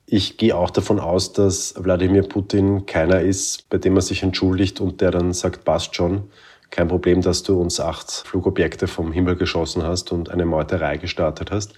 Ich 0.06 0.38
gehe 0.38 0.56
auch 0.56 0.70
davon 0.70 0.98
aus, 1.00 1.34
dass 1.34 1.74
Wladimir 1.76 2.22
Putin 2.22 2.86
keiner 2.86 3.20
ist, 3.20 3.68
bei 3.68 3.76
dem 3.76 3.96
er 3.96 4.02
sich 4.02 4.22
entschuldigt 4.22 4.80
und 4.80 5.02
der 5.02 5.10
dann 5.10 5.34
sagt, 5.34 5.64
passt 5.64 5.94
schon, 5.94 6.30
kein 6.70 6.88
Problem, 6.88 7.20
dass 7.20 7.42
du 7.42 7.60
uns 7.60 7.78
acht 7.78 8.10
Flugobjekte 8.10 8.88
vom 8.88 9.12
Himmel 9.12 9.36
geschossen 9.36 9.82
hast 9.82 10.12
und 10.12 10.30
eine 10.30 10.46
Meuterei 10.46 10.96
gestartet 10.96 11.50
hast. 11.50 11.74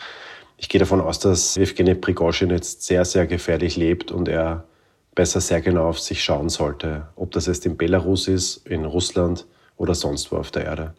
Ich 0.56 0.68
gehe 0.68 0.78
davon 0.78 1.00
aus, 1.00 1.18
dass 1.18 1.56
Evgeny 1.56 1.94
Prigozhin 1.94 2.50
jetzt 2.50 2.82
sehr, 2.82 3.04
sehr 3.04 3.26
gefährlich 3.26 3.76
lebt 3.76 4.10
und 4.10 4.28
er 4.28 4.64
besser 5.14 5.40
sehr 5.40 5.60
genau 5.60 5.88
auf 5.88 5.98
sich 5.98 6.22
schauen 6.22 6.48
sollte, 6.48 7.08
ob 7.16 7.32
das 7.32 7.46
jetzt 7.46 7.66
in 7.66 7.76
Belarus 7.76 8.28
ist, 8.28 8.66
in 8.66 8.84
Russland 8.84 9.46
oder 9.76 9.94
sonst 9.94 10.32
wo 10.32 10.36
auf 10.36 10.50
der 10.50 10.64
Erde. 10.64 10.94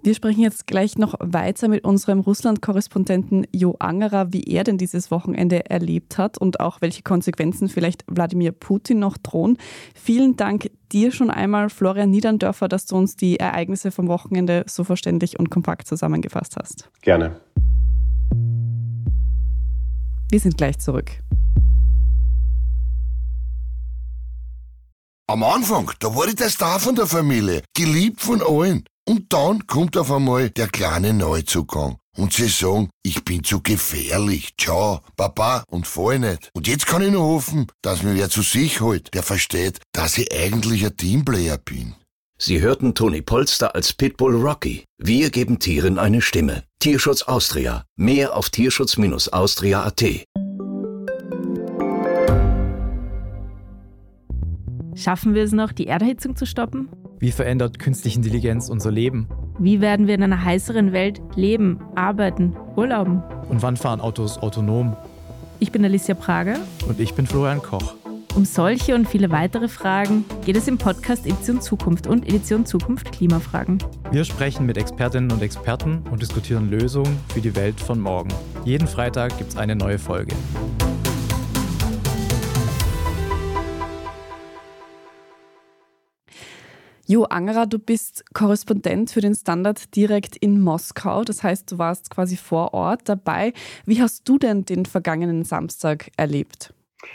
Wir 0.00 0.14
sprechen 0.14 0.42
jetzt 0.42 0.68
gleich 0.68 0.96
noch 0.96 1.14
weiter 1.18 1.66
mit 1.66 1.84
unserem 1.84 2.20
Russland-Korrespondenten 2.20 3.46
Jo 3.50 3.74
Angerer, 3.80 4.32
wie 4.32 4.44
er 4.44 4.62
denn 4.62 4.78
dieses 4.78 5.10
Wochenende 5.10 5.68
erlebt 5.68 6.18
hat 6.18 6.38
und 6.38 6.60
auch 6.60 6.80
welche 6.80 7.02
Konsequenzen 7.02 7.68
vielleicht 7.68 8.04
Wladimir 8.06 8.52
Putin 8.52 9.00
noch 9.00 9.18
drohen. 9.18 9.58
Vielen 9.94 10.36
Dank 10.36 10.70
dir 10.92 11.10
schon 11.10 11.30
einmal, 11.30 11.68
Florian 11.68 12.10
Niederndörfer, 12.10 12.68
dass 12.68 12.86
du 12.86 12.96
uns 12.96 13.16
die 13.16 13.40
Ereignisse 13.40 13.90
vom 13.90 14.06
Wochenende 14.06 14.64
so 14.68 14.84
verständlich 14.84 15.38
und 15.38 15.50
kompakt 15.50 15.88
zusammengefasst 15.88 16.56
hast. 16.56 16.88
Gerne. 17.02 17.40
Wir 20.30 20.40
sind 20.40 20.56
gleich 20.56 20.78
zurück. 20.78 21.10
Am 25.26 25.42
Anfang, 25.42 25.90
da 26.00 26.14
war 26.14 26.26
ich 26.26 26.36
der 26.36 26.48
Star 26.48 26.80
von 26.80 26.94
der 26.94 27.06
Familie, 27.06 27.62
geliebt 27.74 28.20
von 28.20 28.42
allen. 28.42 28.84
Und 29.06 29.32
dann 29.32 29.66
kommt 29.66 29.96
auf 29.96 30.10
einmal 30.10 30.50
der 30.50 30.68
kleine 30.68 31.12
Neuzugang. 31.12 31.96
Und 32.16 32.32
sie 32.32 32.48
sagen, 32.48 32.90
ich 33.02 33.24
bin 33.24 33.44
zu 33.44 33.62
gefährlich. 33.62 34.54
Ciao, 34.58 35.00
Papa 35.16 35.64
und 35.68 35.86
fall 35.86 36.18
nicht. 36.18 36.50
Und 36.52 36.66
jetzt 36.66 36.86
kann 36.86 37.02
ich 37.02 37.12
nur 37.12 37.22
hoffen, 37.22 37.66
dass 37.80 38.02
mir 38.02 38.16
wer 38.16 38.28
zu 38.28 38.42
sich 38.42 38.80
holt, 38.80 39.14
der 39.14 39.22
versteht, 39.22 39.80
dass 39.92 40.18
ich 40.18 40.32
eigentlich 40.32 40.84
ein 40.84 40.96
Teamplayer 40.96 41.58
bin. 41.58 41.94
Sie 42.40 42.60
hörten 42.60 42.94
Toni 42.94 43.20
Polster 43.20 43.74
als 43.74 43.92
Pitbull 43.92 44.36
Rocky. 44.36 44.84
Wir 44.96 45.30
geben 45.30 45.58
Tieren 45.58 45.98
eine 45.98 46.22
Stimme. 46.22 46.62
Tierschutz 46.78 47.22
Austria. 47.22 47.82
Mehr 47.96 48.36
auf 48.36 48.48
tierschutz-austria.at. 48.50 50.04
Schaffen 54.94 55.34
wir 55.34 55.42
es 55.42 55.50
noch, 55.50 55.72
die 55.72 55.88
Erderhitzung 55.88 56.36
zu 56.36 56.46
stoppen? 56.46 56.88
Wie 57.18 57.32
verändert 57.32 57.80
künstliche 57.80 58.18
Intelligenz 58.18 58.68
unser 58.68 58.92
Leben? 58.92 59.26
Wie 59.58 59.80
werden 59.80 60.06
wir 60.06 60.14
in 60.14 60.22
einer 60.22 60.44
heißeren 60.44 60.92
Welt 60.92 61.20
leben, 61.34 61.80
arbeiten, 61.96 62.56
urlauben? 62.76 63.20
Und 63.48 63.62
wann 63.62 63.76
fahren 63.76 64.00
Autos 64.00 64.38
autonom? 64.38 64.96
Ich 65.58 65.72
bin 65.72 65.84
Alicia 65.84 66.14
Prager. 66.14 66.60
Und 66.86 67.00
ich 67.00 67.14
bin 67.14 67.26
Florian 67.26 67.60
Koch. 67.60 67.94
Um 68.38 68.44
solche 68.44 68.94
und 68.94 69.08
viele 69.08 69.32
weitere 69.32 69.66
Fragen 69.66 70.24
geht 70.44 70.54
es 70.54 70.68
im 70.68 70.78
Podcast 70.78 71.26
Edition 71.26 71.60
Zukunft 71.60 72.06
und 72.06 72.24
Edition 72.24 72.64
Zukunft 72.64 73.10
Klimafragen. 73.10 73.82
Wir 74.12 74.22
sprechen 74.22 74.64
mit 74.64 74.78
Expertinnen 74.78 75.32
und 75.32 75.42
Experten 75.42 76.04
und 76.12 76.22
diskutieren 76.22 76.70
Lösungen 76.70 77.18
für 77.34 77.40
die 77.40 77.56
Welt 77.56 77.80
von 77.80 77.98
morgen. 77.98 78.28
Jeden 78.64 78.86
Freitag 78.86 79.36
gibt 79.38 79.50
es 79.50 79.56
eine 79.56 79.74
neue 79.74 79.98
Folge. 79.98 80.36
Jo 87.08 87.24
Angerer, 87.24 87.66
du 87.66 87.80
bist 87.80 88.22
Korrespondent 88.34 89.10
für 89.10 89.20
den 89.20 89.34
Standard 89.34 89.96
direkt 89.96 90.36
in 90.36 90.60
Moskau. 90.60 91.24
Das 91.24 91.42
heißt, 91.42 91.72
du 91.72 91.78
warst 91.78 92.08
quasi 92.08 92.36
vor 92.36 92.72
Ort 92.72 93.00
dabei. 93.06 93.52
Wie 93.84 94.00
hast 94.00 94.28
du 94.28 94.38
denn 94.38 94.64
den 94.64 94.86
vergangenen 94.86 95.42
Samstag 95.42 96.12
erlebt? 96.16 96.72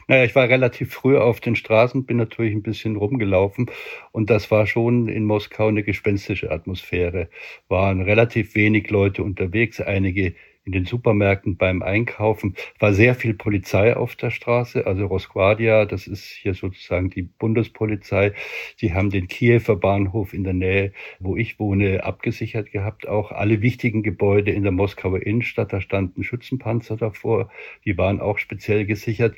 Naja, 0.07 0.23
ich 0.23 0.35
war 0.35 0.47
relativ 0.47 0.93
früh 0.93 1.17
auf 1.17 1.41
den 1.41 1.55
Straßen, 1.55 2.05
bin 2.05 2.17
natürlich 2.17 2.53
ein 2.53 2.63
bisschen 2.63 2.95
rumgelaufen 2.95 3.69
und 4.11 4.29
das 4.29 4.49
war 4.49 4.65
schon 4.65 5.09
in 5.09 5.25
Moskau 5.25 5.67
eine 5.67 5.83
gespenstische 5.83 6.51
Atmosphäre. 6.51 7.29
Waren 7.67 8.01
relativ 8.01 8.55
wenig 8.55 8.89
Leute 8.89 9.23
unterwegs, 9.23 9.81
einige 9.81 10.35
in 10.65 10.71
den 10.71 10.85
Supermärkten 10.85 11.57
beim 11.57 11.81
Einkaufen 11.81 12.55
war 12.79 12.93
sehr 12.93 13.15
viel 13.15 13.33
Polizei 13.33 13.95
auf 13.95 14.15
der 14.15 14.31
Straße, 14.31 14.87
also 14.87 15.05
Rosquadia, 15.05 15.85
das 15.85 16.07
ist 16.07 16.25
hier 16.25 16.53
sozusagen 16.53 17.09
die 17.09 17.23
Bundespolizei. 17.23 18.33
Sie 18.77 18.93
haben 18.93 19.09
den 19.09 19.27
Kiewer 19.27 19.75
Bahnhof 19.75 20.33
in 20.33 20.43
der 20.43 20.53
Nähe, 20.53 20.93
wo 21.19 21.35
ich 21.35 21.59
wohne, 21.59 22.03
abgesichert 22.03 22.71
gehabt. 22.71 23.07
Auch 23.07 23.31
alle 23.31 23.61
wichtigen 23.61 24.03
Gebäude 24.03 24.51
in 24.51 24.63
der 24.63 24.71
Moskauer 24.71 25.21
Innenstadt, 25.21 25.73
da 25.73 25.81
standen 25.81 26.23
Schützenpanzer 26.23 26.95
davor, 26.95 27.49
die 27.83 27.97
waren 27.97 28.21
auch 28.21 28.37
speziell 28.37 28.85
gesichert. 28.85 29.35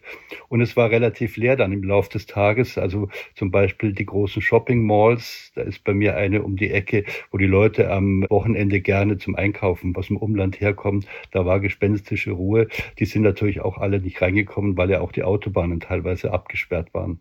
Und 0.48 0.62
es 0.62 0.78
war 0.78 0.92
relativ 0.92 1.38
leer 1.38 1.56
dann 1.56 1.72
im 1.72 1.84
Laufe 1.84 2.12
des 2.12 2.28
Tages. 2.28 2.78
Also 2.78 3.10
zum 3.34 3.50
Beispiel 3.50 3.94
die 3.94 4.06
großen 4.06 4.42
Shopping 4.42 4.86
Malls, 4.86 5.52
da 5.56 5.62
ist 5.62 5.84
bei 5.84 5.94
mir 5.94 6.16
eine 6.18 6.44
um 6.44 6.56
die 6.56 6.70
Ecke, 6.70 7.04
wo 7.32 7.38
die 7.38 7.48
Leute 7.48 7.92
am 7.92 8.26
Wochenende 8.30 8.80
gerne 8.80 9.18
zum 9.18 9.36
Einkaufen 9.36 9.96
aus 9.96 10.08
dem 10.08 10.18
Umland 10.18 10.62
herkommen 10.62 11.06
da 11.32 11.46
war 11.46 11.60
gespenstische 11.60 12.32
Ruhe. 12.32 12.68
Die 13.00 13.06
sind 13.06 13.24
natürlich 13.24 13.62
auch 13.62 13.78
alle 13.78 14.00
nicht 14.00 14.22
reingekommen, 14.22 14.78
weil 14.78 14.90
ja 14.90 15.02
auch 15.02 15.12
die 15.12 15.24
Autobahnen 15.24 15.80
teilweise 15.80 16.32
abgesperrt 16.32 16.94
waren. 16.94 17.20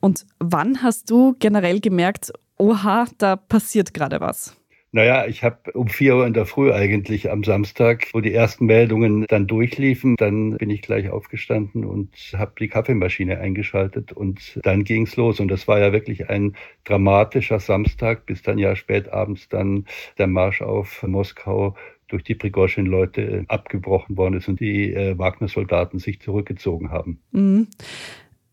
Und 0.00 0.26
wann 0.38 0.82
hast 0.82 1.10
du 1.10 1.34
generell 1.38 1.80
gemerkt, 1.80 2.32
oha, 2.58 3.06
da 3.18 3.36
passiert 3.36 3.94
gerade 3.94 4.20
was? 4.20 4.56
Naja, 4.96 5.26
ich 5.26 5.44
habe 5.44 5.72
um 5.72 5.88
vier 5.88 6.16
Uhr 6.16 6.26
in 6.26 6.32
der 6.32 6.46
Früh 6.46 6.72
eigentlich 6.72 7.30
am 7.30 7.44
Samstag, 7.44 8.06
wo 8.14 8.22
die 8.22 8.32
ersten 8.32 8.64
Meldungen 8.64 9.26
dann 9.28 9.46
durchliefen, 9.46 10.16
dann 10.16 10.56
bin 10.56 10.70
ich 10.70 10.80
gleich 10.80 11.10
aufgestanden 11.10 11.84
und 11.84 12.16
habe 12.34 12.52
die 12.58 12.68
Kaffeemaschine 12.68 13.38
eingeschaltet 13.38 14.12
und 14.12 14.58
dann 14.62 14.84
ging's 14.84 15.16
los. 15.16 15.38
Und 15.38 15.48
das 15.48 15.68
war 15.68 15.80
ja 15.80 15.92
wirklich 15.92 16.30
ein 16.30 16.56
dramatischer 16.84 17.60
Samstag, 17.60 18.24
bis 18.24 18.40
dann 18.40 18.56
ja 18.56 18.74
spät 18.74 19.10
abends 19.10 19.50
dann 19.50 19.84
der 20.16 20.28
Marsch 20.28 20.62
auf 20.62 21.02
Moskau 21.02 21.76
durch 22.08 22.22
die 22.24 22.34
Prigozhin-Leute 22.34 23.44
abgebrochen 23.48 24.16
worden 24.16 24.36
ist 24.36 24.48
und 24.48 24.60
die 24.60 24.92
äh, 24.92 25.18
Wagner-Soldaten 25.18 25.98
sich 25.98 26.20
zurückgezogen 26.20 26.90
haben. 26.90 27.20
Mhm. 27.32 27.68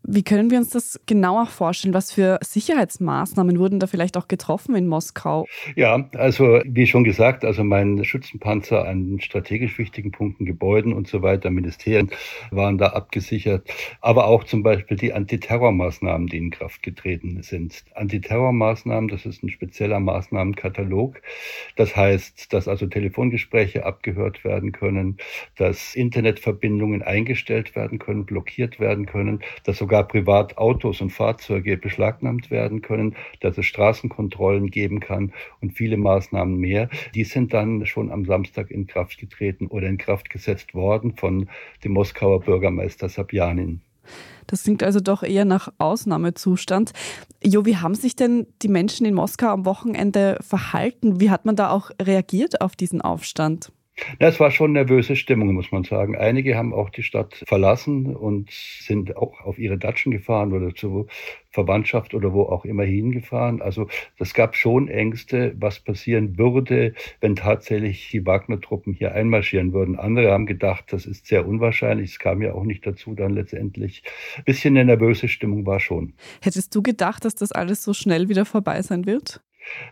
Wie 0.05 0.23
können 0.23 0.51
wir 0.51 0.57
uns 0.57 0.69
das 0.69 0.99
genauer 1.05 1.45
vorstellen? 1.45 1.93
Was 1.93 2.11
für 2.11 2.37
Sicherheitsmaßnahmen 2.43 3.57
wurden 3.57 3.79
da 3.79 3.87
vielleicht 3.87 4.17
auch 4.17 4.27
getroffen 4.27 4.75
in 4.75 4.85
Moskau? 4.87 5.47
Ja, 5.77 6.09
also 6.15 6.59
wie 6.65 6.87
schon 6.87 7.05
gesagt, 7.05 7.45
also 7.45 7.63
mein 7.63 8.03
Schützenpanzer 8.03 8.85
an 8.85 9.21
strategisch 9.21 9.77
wichtigen 9.77 10.11
Punkten, 10.11 10.45
Gebäuden 10.45 10.91
und 10.91 11.07
so 11.07 11.21
weiter, 11.21 11.49
Ministerien 11.51 12.09
waren 12.51 12.77
da 12.77 12.87
abgesichert. 12.87 13.65
Aber 14.01 14.27
auch 14.27 14.43
zum 14.43 14.61
Beispiel 14.61 14.97
die 14.97 15.13
Antiterrormaßnahmen, 15.13 16.27
die 16.27 16.37
in 16.37 16.51
Kraft 16.51 16.83
getreten 16.83 17.41
sind. 17.41 17.85
Antiterrormaßnahmen, 17.95 19.07
das 19.07 19.25
ist 19.25 19.41
ein 19.41 19.49
spezieller 19.49 20.01
Maßnahmenkatalog. 20.01 21.21
Das 21.77 21.95
heißt, 21.95 22.51
dass 22.51 22.67
also 22.67 22.87
Telefongespräche 22.87 23.85
abgehört 23.85 24.43
werden 24.43 24.73
können, 24.73 25.15
dass 25.55 25.95
Internetverbindungen 25.95 27.01
eingestellt 27.03 27.73
werden 27.77 27.99
können, 27.99 28.25
blockiert 28.25 28.81
werden 28.81 29.05
können, 29.05 29.39
dass 29.63 29.77
sogar 29.77 29.92
sogar 29.93 30.07
Privatautos 30.07 31.01
und 31.01 31.11
Fahrzeuge 31.11 31.77
beschlagnahmt 31.77 32.49
werden 32.49 32.81
können, 32.81 33.15
dass 33.41 33.59
es 33.59 33.67
Straßenkontrollen 33.67 34.71
geben 34.71 34.99
kann 34.99 35.33
und 35.61 35.73
viele 35.73 35.97
Maßnahmen 35.97 36.57
mehr. 36.57 36.89
Die 37.13 37.23
sind 37.25 37.53
dann 37.53 37.85
schon 37.85 38.11
am 38.11 38.25
Samstag 38.25 38.71
in 38.71 38.87
Kraft 38.87 39.19
getreten 39.19 39.67
oder 39.67 39.87
in 39.87 39.99
Kraft 39.99 40.31
gesetzt 40.31 40.73
worden 40.73 41.15
von 41.15 41.47
dem 41.83 41.91
Moskauer 41.91 42.39
Bürgermeister 42.39 43.07
Sabjanin. 43.07 43.81
Das 44.47 44.63
klingt 44.63 44.81
also 44.81 44.99
doch 44.99 45.21
eher 45.21 45.45
nach 45.45 45.71
Ausnahmezustand. 45.77 46.93
Jo, 47.43 47.63
wie 47.67 47.77
haben 47.77 47.93
sich 47.93 48.15
denn 48.15 48.47
die 48.63 48.69
Menschen 48.69 49.05
in 49.05 49.13
Moskau 49.13 49.49
am 49.49 49.63
Wochenende 49.63 50.39
verhalten? 50.41 51.19
Wie 51.19 51.29
hat 51.29 51.45
man 51.45 51.55
da 51.55 51.69
auch 51.69 51.91
reagiert 52.01 52.61
auf 52.61 52.75
diesen 52.75 52.99
Aufstand? 52.99 53.71
Das 54.19 54.39
war 54.39 54.49
schon 54.49 54.73
nervöse 54.73 55.15
Stimmung, 55.15 55.53
muss 55.53 55.71
man 55.71 55.83
sagen. 55.83 56.15
Einige 56.15 56.57
haben 56.57 56.73
auch 56.73 56.89
die 56.89 57.03
Stadt 57.03 57.43
verlassen 57.45 58.15
und 58.15 58.49
sind 58.49 59.15
auch 59.17 59.41
auf 59.41 59.59
ihre 59.59 59.77
Datschen 59.77 60.11
gefahren 60.11 60.51
oder 60.51 60.73
zur 60.73 61.07
Verwandtschaft 61.51 62.15
oder 62.15 62.33
wo 62.33 62.43
auch 62.43 62.65
immer 62.65 62.83
hingefahren. 62.83 63.61
Also 63.61 63.87
das 64.17 64.33
gab 64.33 64.55
schon 64.55 64.87
Ängste, 64.87 65.53
was 65.59 65.79
passieren 65.79 66.37
würde, 66.39 66.95
wenn 67.21 67.35
tatsächlich 67.35 68.09
die 68.09 68.25
Wagner-Truppen 68.25 68.93
hier 68.93 69.13
einmarschieren 69.13 69.73
würden. 69.73 69.99
Andere 69.99 70.31
haben 70.31 70.47
gedacht, 70.47 70.85
das 70.91 71.05
ist 71.05 71.27
sehr 71.27 71.47
unwahrscheinlich. 71.47 72.11
Es 72.11 72.19
kam 72.19 72.41
ja 72.41 72.53
auch 72.53 72.63
nicht 72.63 72.87
dazu 72.87 73.13
dann 73.13 73.33
letztendlich. 73.33 74.03
Ein 74.37 74.43
bisschen 74.45 74.75
eine 74.75 74.85
nervöse 74.85 75.27
Stimmung 75.27 75.67
war 75.67 75.79
schon. 75.79 76.13
Hättest 76.41 76.73
du 76.75 76.81
gedacht, 76.81 77.25
dass 77.25 77.35
das 77.35 77.51
alles 77.51 77.83
so 77.83 77.93
schnell 77.93 78.27
wieder 78.27 78.45
vorbei 78.45 78.81
sein 78.81 79.05
wird? 79.05 79.41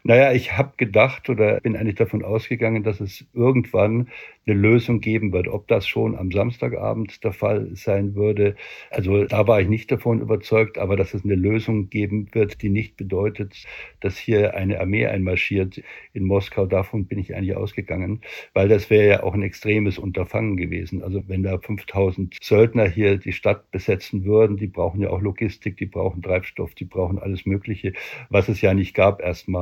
Naja, 0.04 0.34
ich 0.34 0.58
habe 0.58 0.74
gedacht 0.78 1.30
oder 1.30 1.60
bin 1.62 1.76
eigentlich 1.76 1.96
davon 1.96 2.24
ausgegangen, 2.24 2.84
dass 2.84 3.00
es 3.00 3.26
irgendwann 3.34 4.10
eine 4.46 4.56
Lösung 4.56 5.02
geben 5.02 5.32
wird. 5.34 5.48
Ob 5.48 5.68
das 5.68 5.88
schon 5.88 6.16
am 6.18 6.32
Samstagabend 6.32 7.24
der 7.24 7.34
Fall 7.34 7.70
sein 7.76 8.16
würde, 8.16 8.56
also 8.90 9.26
da 9.26 9.48
war 9.48 9.62
ich 9.62 9.68
nicht 9.68 9.92
davon 9.92 10.20
überzeugt, 10.20 10.78
aber 10.78 10.96
dass 10.96 11.14
es 11.14 11.24
eine 11.24 11.36
Lösung 11.36 11.90
geben 11.90 12.28
wird, 12.34 12.62
die 12.62 12.70
nicht 12.70 12.98
bedeutet, 12.98 13.66
dass 14.00 14.18
hier 14.18 14.56
eine 14.56 14.80
Armee 14.80 15.06
einmarschiert 15.06 15.82
in 16.14 16.26
Moskau, 16.26 16.66
davon 16.66 17.06
bin 17.06 17.20
ich 17.20 17.36
eigentlich 17.36 17.56
ausgegangen, 17.56 18.22
weil 18.54 18.68
das 18.68 18.90
wäre 18.90 19.08
ja 19.08 19.24
auch 19.24 19.34
ein 19.34 19.44
extremes 19.44 19.98
Unterfangen 20.00 20.58
gewesen. 20.58 21.04
Also 21.04 21.24
wenn 21.28 21.44
da 21.44 21.60
5000 21.60 22.38
Söldner 22.42 22.88
hier 22.88 23.18
die 23.18 23.34
Stadt 23.34 23.70
besetzen 23.72 24.26
würden, 24.26 24.58
die 24.58 24.68
brauchen 24.68 25.02
ja 25.02 25.10
auch 25.10 25.22
Logistik, 25.22 25.78
die 25.78 25.86
brauchen 25.86 26.22
Treibstoff, 26.22 26.74
die 26.74 26.86
brauchen 26.86 27.20
alles 27.20 27.46
Mögliche, 27.46 27.94
was 28.30 28.50
es 28.50 28.62
ja 28.62 28.74
nicht 28.74 28.96
gab 28.96 29.22
erstmal. 29.22 29.61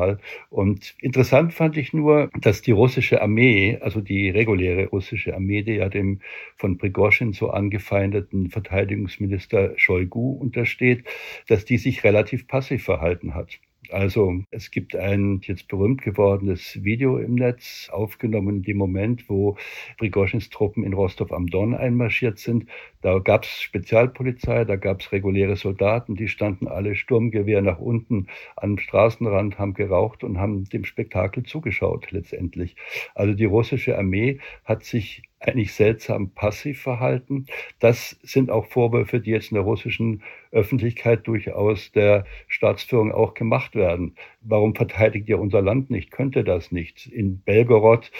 Und 0.49 0.95
interessant 1.01 1.53
fand 1.53 1.77
ich 1.77 1.93
nur, 1.93 2.29
dass 2.41 2.61
die 2.61 2.71
russische 2.71 3.21
Armee, 3.21 3.77
also 3.81 4.01
die 4.01 4.29
reguläre 4.29 4.59
reguläre 4.59 4.87
russische 4.87 5.33
Armee, 5.33 5.63
die 5.63 5.73
ja 5.73 5.89
dem 5.89 6.21
von 6.55 6.77
Prigozhin 6.77 7.33
so 7.33 7.49
angefeindeten 7.49 8.49
Verteidigungsminister 8.49 9.73
Shoigu 9.77 10.31
untersteht, 10.33 11.05
dass 11.47 11.65
die 11.65 11.77
sich 11.77 12.03
relativ 12.03 12.47
passiv 12.47 12.83
verhalten 12.83 13.35
hat. 13.35 13.59
Also 13.87 14.43
es 14.51 14.71
gibt 14.71 14.95
ein 14.95 15.39
jetzt 15.43 15.67
berühmt 15.67 16.01
gewordenes 16.01 16.83
Video 16.83 17.17
im 17.17 17.35
Netz, 17.35 17.89
aufgenommen 17.91 18.57
in 18.57 18.61
dem 18.63 18.77
Moment, 18.77 19.29
wo 19.29 19.57
Prigozhins 19.97 20.49
Truppen 20.49 20.83
in 20.83 20.93
Rostov 20.93 21.31
am 21.31 21.47
Don 21.47 21.73
einmarschiert 21.73 22.39
sind. 22.39 22.65
Da 23.01 23.19
gab 23.19 23.45
es 23.45 23.61
Spezialpolizei, 23.61 24.65
da 24.65 24.75
gab 24.75 24.99
es 24.99 25.11
reguläre 25.11 25.55
Soldaten, 25.55 26.15
die 26.15 26.27
standen 26.27 26.67
alle 26.67 26.93
Sturmgewehr 26.93 27.61
nach 27.61 27.79
unten 27.79 28.27
am 28.57 28.77
Straßenrand, 28.77 29.57
haben 29.57 29.73
geraucht 29.73 30.23
und 30.23 30.37
haben 30.37 30.65
dem 30.65 30.83
Spektakel 30.83 31.43
zugeschaut 31.43 32.11
letztendlich. 32.11 32.75
Also 33.15 33.33
die 33.33 33.45
russische 33.45 33.97
Armee 33.97 34.39
hat 34.65 34.83
sich 34.83 35.23
eigentlich 35.39 35.73
seltsam 35.73 36.31
passiv 36.31 36.81
verhalten. 36.81 37.45
Das 37.79 38.19
sind 38.23 38.51
auch 38.51 38.65
Vorwürfe, 38.65 39.19
die 39.19 39.31
jetzt 39.31 39.51
in 39.51 39.55
der 39.55 39.63
russischen 39.63 40.23
Öffentlichkeit 40.51 41.27
durchaus 41.27 41.91
der 41.91 42.25
Staatsführung 42.47 43.11
auch 43.11 43.33
gemacht 43.33 43.75
werden. 43.75 44.15
Warum 44.41 44.75
verteidigt 44.75 45.29
ihr 45.29 45.39
unser 45.39 45.61
Land 45.61 45.89
nicht? 45.89 46.11
Könnte 46.11 46.43
das 46.43 46.71
nicht? 46.71 47.07
In 47.07 47.41
Belgorod 47.41 48.11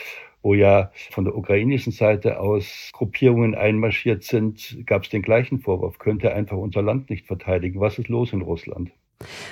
wo 0.42 0.54
ja 0.54 0.92
von 1.12 1.26
der 1.26 1.36
ukrainischen 1.36 1.92
Seite 1.92 2.40
aus 2.40 2.92
Gruppierungen 2.94 3.56
einmarschiert 3.56 4.24
sind, 4.24 4.86
gab 4.86 5.04
es 5.04 5.10
den 5.10 5.22
gleichen 5.22 5.60
Vorwurf. 5.60 6.00
Könnte 6.00 6.34
einfach 6.34 6.58
unser 6.58 6.82
Land 6.82 7.10
nicht 7.10 7.28
verteidigen. 7.28 7.80
Was 7.80 8.00
ist 8.00 8.08
los 8.08 8.32
in 8.34 8.42
Russland? 8.42 8.92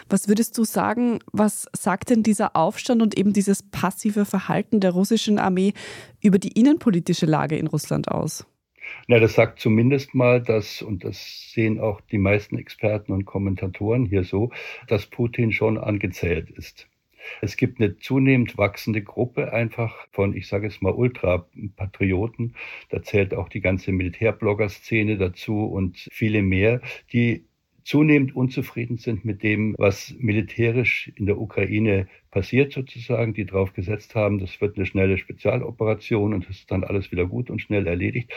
Was 0.10 0.28
würdest 0.28 0.58
du 0.58 0.64
sagen, 0.64 1.20
was 1.32 1.68
sagt 1.76 2.10
denn 2.10 2.24
dieser 2.24 2.56
Aufstand 2.56 3.02
und 3.02 3.18
eben 3.18 3.34
dieses 3.34 3.64
passive 3.64 4.26
Verhalten 4.26 4.80
der 4.80 4.92
russischen 4.92 5.40
Armee 5.40 5.74
über 6.22 6.40
die 6.40 6.52
innenpolitische 6.60 7.26
Lage 7.26 7.58
in 7.58 7.68
Russland 7.68 8.10
aus? 8.10 8.46
Na, 9.08 9.20
das 9.20 9.34
sagt 9.34 9.60
zumindest 9.60 10.16
mal, 10.16 10.42
dass, 10.42 10.82
und 10.82 11.04
das 11.04 11.52
sehen 11.52 11.80
auch 11.80 12.02
die 12.02 12.18
meisten 12.18 12.58
Experten 12.58 13.12
und 13.12 13.26
Kommentatoren 13.26 14.06
hier 14.06 14.24
so, 14.24 14.52
dass 14.88 15.08
Putin 15.08 15.52
schon 15.52 15.78
angezählt 15.78 16.50
ist. 16.50 16.88
Es 17.42 17.58
gibt 17.58 17.80
eine 17.80 17.98
zunehmend 17.98 18.58
wachsende 18.58 19.02
Gruppe 19.02 19.52
einfach 19.52 20.08
von, 20.12 20.34
ich 20.34 20.48
sage 20.48 20.68
es 20.68 20.82
mal, 20.82 20.94
Ultrapatrioten. 20.94 22.56
Da 22.90 23.04
zählt 23.04 23.34
auch 23.34 23.50
die 23.50 23.60
ganze 23.60 23.92
Militärblogger-Szene 23.92 25.18
dazu 25.18 25.66
und 25.66 26.08
viele 26.10 26.42
mehr, 26.42 26.82
die 27.12 27.46
zunehmend 27.88 28.36
unzufrieden 28.36 28.98
sind 28.98 29.24
mit 29.24 29.44
dem, 29.44 29.74
was 29.78 30.14
militärisch 30.20 31.10
in 31.16 31.26
der 31.26 31.40
Ukraine 31.40 32.10
passiert 32.32 32.74
sozusagen, 32.74 33.34
die 33.34 33.46
darauf 33.46 33.72
gesetzt 33.72 34.14
haben, 34.14 34.40
das 34.40 34.60
wird 34.60 34.76
eine 34.76 34.86
schnelle 34.86 35.18
Spezialoperation 35.18 36.34
und 36.34 36.50
das 36.50 36.58
ist 36.58 36.70
dann 36.70 36.84
alles 36.84 37.14
wieder 37.14 37.26
gut 37.26 37.50
und 37.50 37.62
schnell 37.62 37.88
erledigt. 37.88 38.34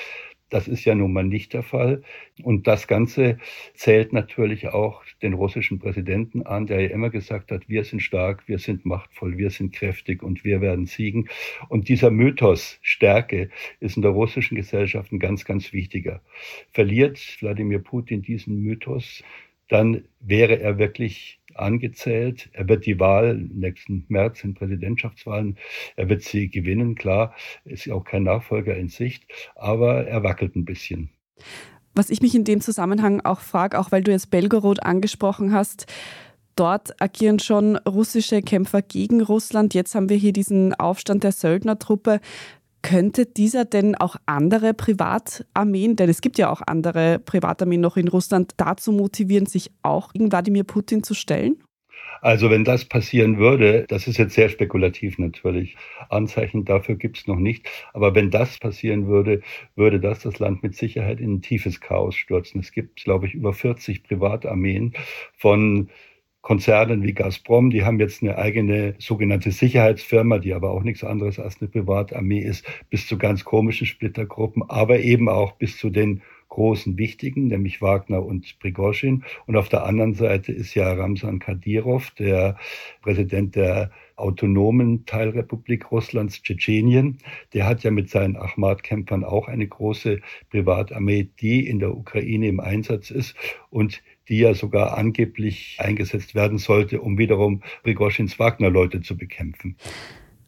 Das 0.51 0.69
ist 0.69 0.85
ja 0.85 0.95
nun 0.95 1.13
mal 1.13 1.25
nicht 1.25 1.55
der 1.55 1.63
Fall. 1.63 2.03
Und 2.43 2.67
das 2.67 2.87
Ganze 2.87 3.39
zählt 3.75 4.13
natürlich 4.13 4.69
auch 4.69 5.03
den 5.23 5.33
russischen 5.33 5.79
Präsidenten 5.79 6.43
an, 6.43 6.67
der 6.67 6.81
ja 6.81 6.91
immer 6.91 7.11
gesagt 7.11 7.51
hat, 7.53 7.69
wir 7.69 7.85
sind 7.85 8.01
stark, 8.01 8.47
wir 8.47 8.59
sind 8.59 8.85
machtvoll, 8.85 9.39
wir 9.39 9.51
sind 9.51 9.73
kräftig 9.73 10.23
und 10.23 10.45
wir 10.45 10.61
werden 10.61 10.87
siegen. 10.87 11.29
Und 11.69 11.89
dieser 11.89 12.11
Mythos 12.11 12.79
Stärke 12.83 13.51
ist 13.79 13.97
in 13.97 14.03
der 14.03 14.11
russischen 14.11 14.57
Gesellschaft 14.57 15.13
ein 15.13 15.19
ganz, 15.19 15.45
ganz 15.45 15.73
wichtiger. 15.73 16.21
Verliert 16.73 17.19
Wladimir 17.41 17.79
Putin 17.79 18.23
diesen 18.23 18.61
Mythos, 18.61 19.23
dann 19.69 20.05
wäre 20.19 20.59
er 20.61 20.79
wirklich 20.79 21.40
angezählt. 21.55 22.51
Er 22.53 22.69
wird 22.69 22.87
die 22.87 22.99
Wahl 22.99 23.37
nächsten 23.37 24.05
März 24.09 24.45
in 24.45 24.55
Präsidentschaftswahlen, 24.55 25.57
er 25.97 26.09
wird 26.09 26.23
sie 26.23 26.49
gewinnen, 26.49 26.95
klar, 26.95 27.35
ist 27.65 27.91
auch 27.91 28.05
kein 28.05 28.25
Nachfolger 28.25 28.77
in 28.77 28.89
Sicht, 28.89 29.25
aber 29.57 30.07
er 30.07 30.23
wackelt 30.23 30.57
ein 30.57 30.65
bisschen. 30.65 31.11
Was 31.95 32.11
ich 32.11 32.23
mich 32.23 32.35
in 32.35 32.45
dem 32.45 32.61
Zusammenhang 32.61 33.21
auch 33.21 33.41
frage, 33.41 33.79
auch 33.79 33.91
weil 33.91 34.03
du 34.03 34.13
jetzt 34.13 34.31
Belgorod 34.31 34.83
angesprochen 34.83 35.53
hast, 35.53 35.87
dort 36.55 37.01
agieren 37.01 37.39
schon 37.39 37.77
russische 37.77 38.43
Kämpfer 38.43 38.83
gegen 38.83 39.23
Russland. 39.23 39.75
Jetzt 39.75 39.95
haben 39.95 40.09
wir 40.09 40.17
hier 40.17 40.33
diesen 40.33 40.75
Aufstand 40.75 41.25
der 41.25 41.33
Söldnertruppe. 41.33 42.21
Könnte 42.83 43.27
dieser 43.27 43.65
denn 43.65 43.95
auch 43.95 44.17
andere 44.27 44.73
Privatarmeen, 44.73 45.97
denn 45.97 46.09
es 46.09 46.21
gibt 46.21 46.39
ja 46.39 46.51
auch 46.51 46.63
andere 46.67 47.19
Privatarmeen 47.19 47.81
noch 47.81 47.97
in 47.97 48.09
Russland, 48.09 48.53
dazu 48.57 48.93
motivieren, 48.93 49.47
sich 49.47 49.71
auch 49.83 50.13
gegen 50.13 50.33
Wladimir 50.33 50.65
Putin 50.65 51.03
zu 51.03 51.15
stellen? 51.15 51.63
Also 52.23 52.51
wenn 52.51 52.65
das 52.65 52.85
passieren 52.85 53.39
würde, 53.39 53.87
das 53.89 54.07
ist 54.07 54.19
jetzt 54.19 54.35
sehr 54.35 54.51
spekulativ 54.51 55.19
natürlich, 55.19 55.77
Anzeichen 56.11 56.65
dafür 56.65 56.97
gibt 56.97 57.19
es 57.19 57.27
noch 57.27 57.39
nicht, 57.39 57.67
aber 57.95 58.15
wenn 58.15 58.31
das 58.31 58.59
passieren 58.59 59.07
würde, 59.07 59.41
würde 59.75 60.01
das 60.01 60.21
das 60.21 60.39
Land 60.39 60.63
mit 60.63 60.75
Sicherheit 60.75 61.21
in 61.21 61.35
ein 61.35 61.43
tiefes 61.43 61.81
Chaos 61.81 62.15
stürzen. 62.15 62.61
Es 62.61 62.73
gibt, 62.73 63.03
glaube 63.03 63.27
ich, 63.27 63.35
über 63.35 63.55
40 63.55 64.03
Privatarmeen 64.03 64.93
von 65.37 65.89
Konzernen 66.43 67.03
wie 67.03 67.13
Gazprom, 67.13 67.71
die 67.71 67.85
haben 67.85 68.01
jetzt 68.01 68.23
eine 68.23 68.39
eigene 68.39 68.95
sogenannte 68.99 69.51
Sicherheitsfirma, 69.51 70.39
die 70.39 70.55
aber 70.55 70.71
auch 70.71 70.83
nichts 70.83 71.05
anderes 71.05 71.39
als 71.39 71.61
eine 71.61 71.69
Privatarmee 71.69 72.41
ist, 72.41 72.65
bis 72.89 73.07
zu 73.07 73.19
ganz 73.19 73.45
komischen 73.45 73.87
Splittergruppen, 73.87 74.63
aber 74.69 75.01
eben 75.01 75.29
auch 75.29 75.53
bis 75.53 75.77
zu 75.77 75.91
den 75.91 76.23
großen 76.51 76.99
Wichtigen, 76.99 77.47
nämlich 77.47 77.81
Wagner 77.81 78.25
und 78.25 78.59
Prigozhin. 78.59 79.25
Und 79.47 79.57
auf 79.57 79.69
der 79.69 79.85
anderen 79.85 80.15
Seite 80.15 80.53
ist 80.53 80.75
ja 80.75 80.93
Ramsan 80.93 81.39
Kadyrov, 81.39 82.11
der 82.11 82.57
Präsident 83.03 83.55
der 83.55 83.91
autonomen 84.17 85.07
Teilrepublik 85.07 85.91
Russlands 85.91 86.43
Tschetschenien. 86.43 87.19
Der 87.55 87.67
hat 87.67 87.83
ja 87.83 87.91
mit 87.91 88.11
seinen 88.11 88.37
Ahmad-Kämpfern 88.37 89.25
auch 89.25 89.49
eine 89.49 89.67
große 89.67 90.21
Privatarmee, 90.51 91.29
die 91.41 91.67
in 91.67 91.79
der 91.79 91.97
Ukraine 91.97 92.49
im 92.49 92.61
Einsatz 92.61 93.11
ist 93.11 93.35
und 93.71 94.03
die 94.31 94.39
ja 94.39 94.55
sogar 94.55 94.97
angeblich 94.97 95.77
eingesetzt 95.79 96.35
werden 96.35 96.59
sollte, 96.59 97.01
um 97.01 97.19
wiederum 97.19 97.63
Prigozhins 97.83 98.39
Wagner-Leute 98.39 99.03
zu 99.03 99.17
bekämpfen. 99.17 99.77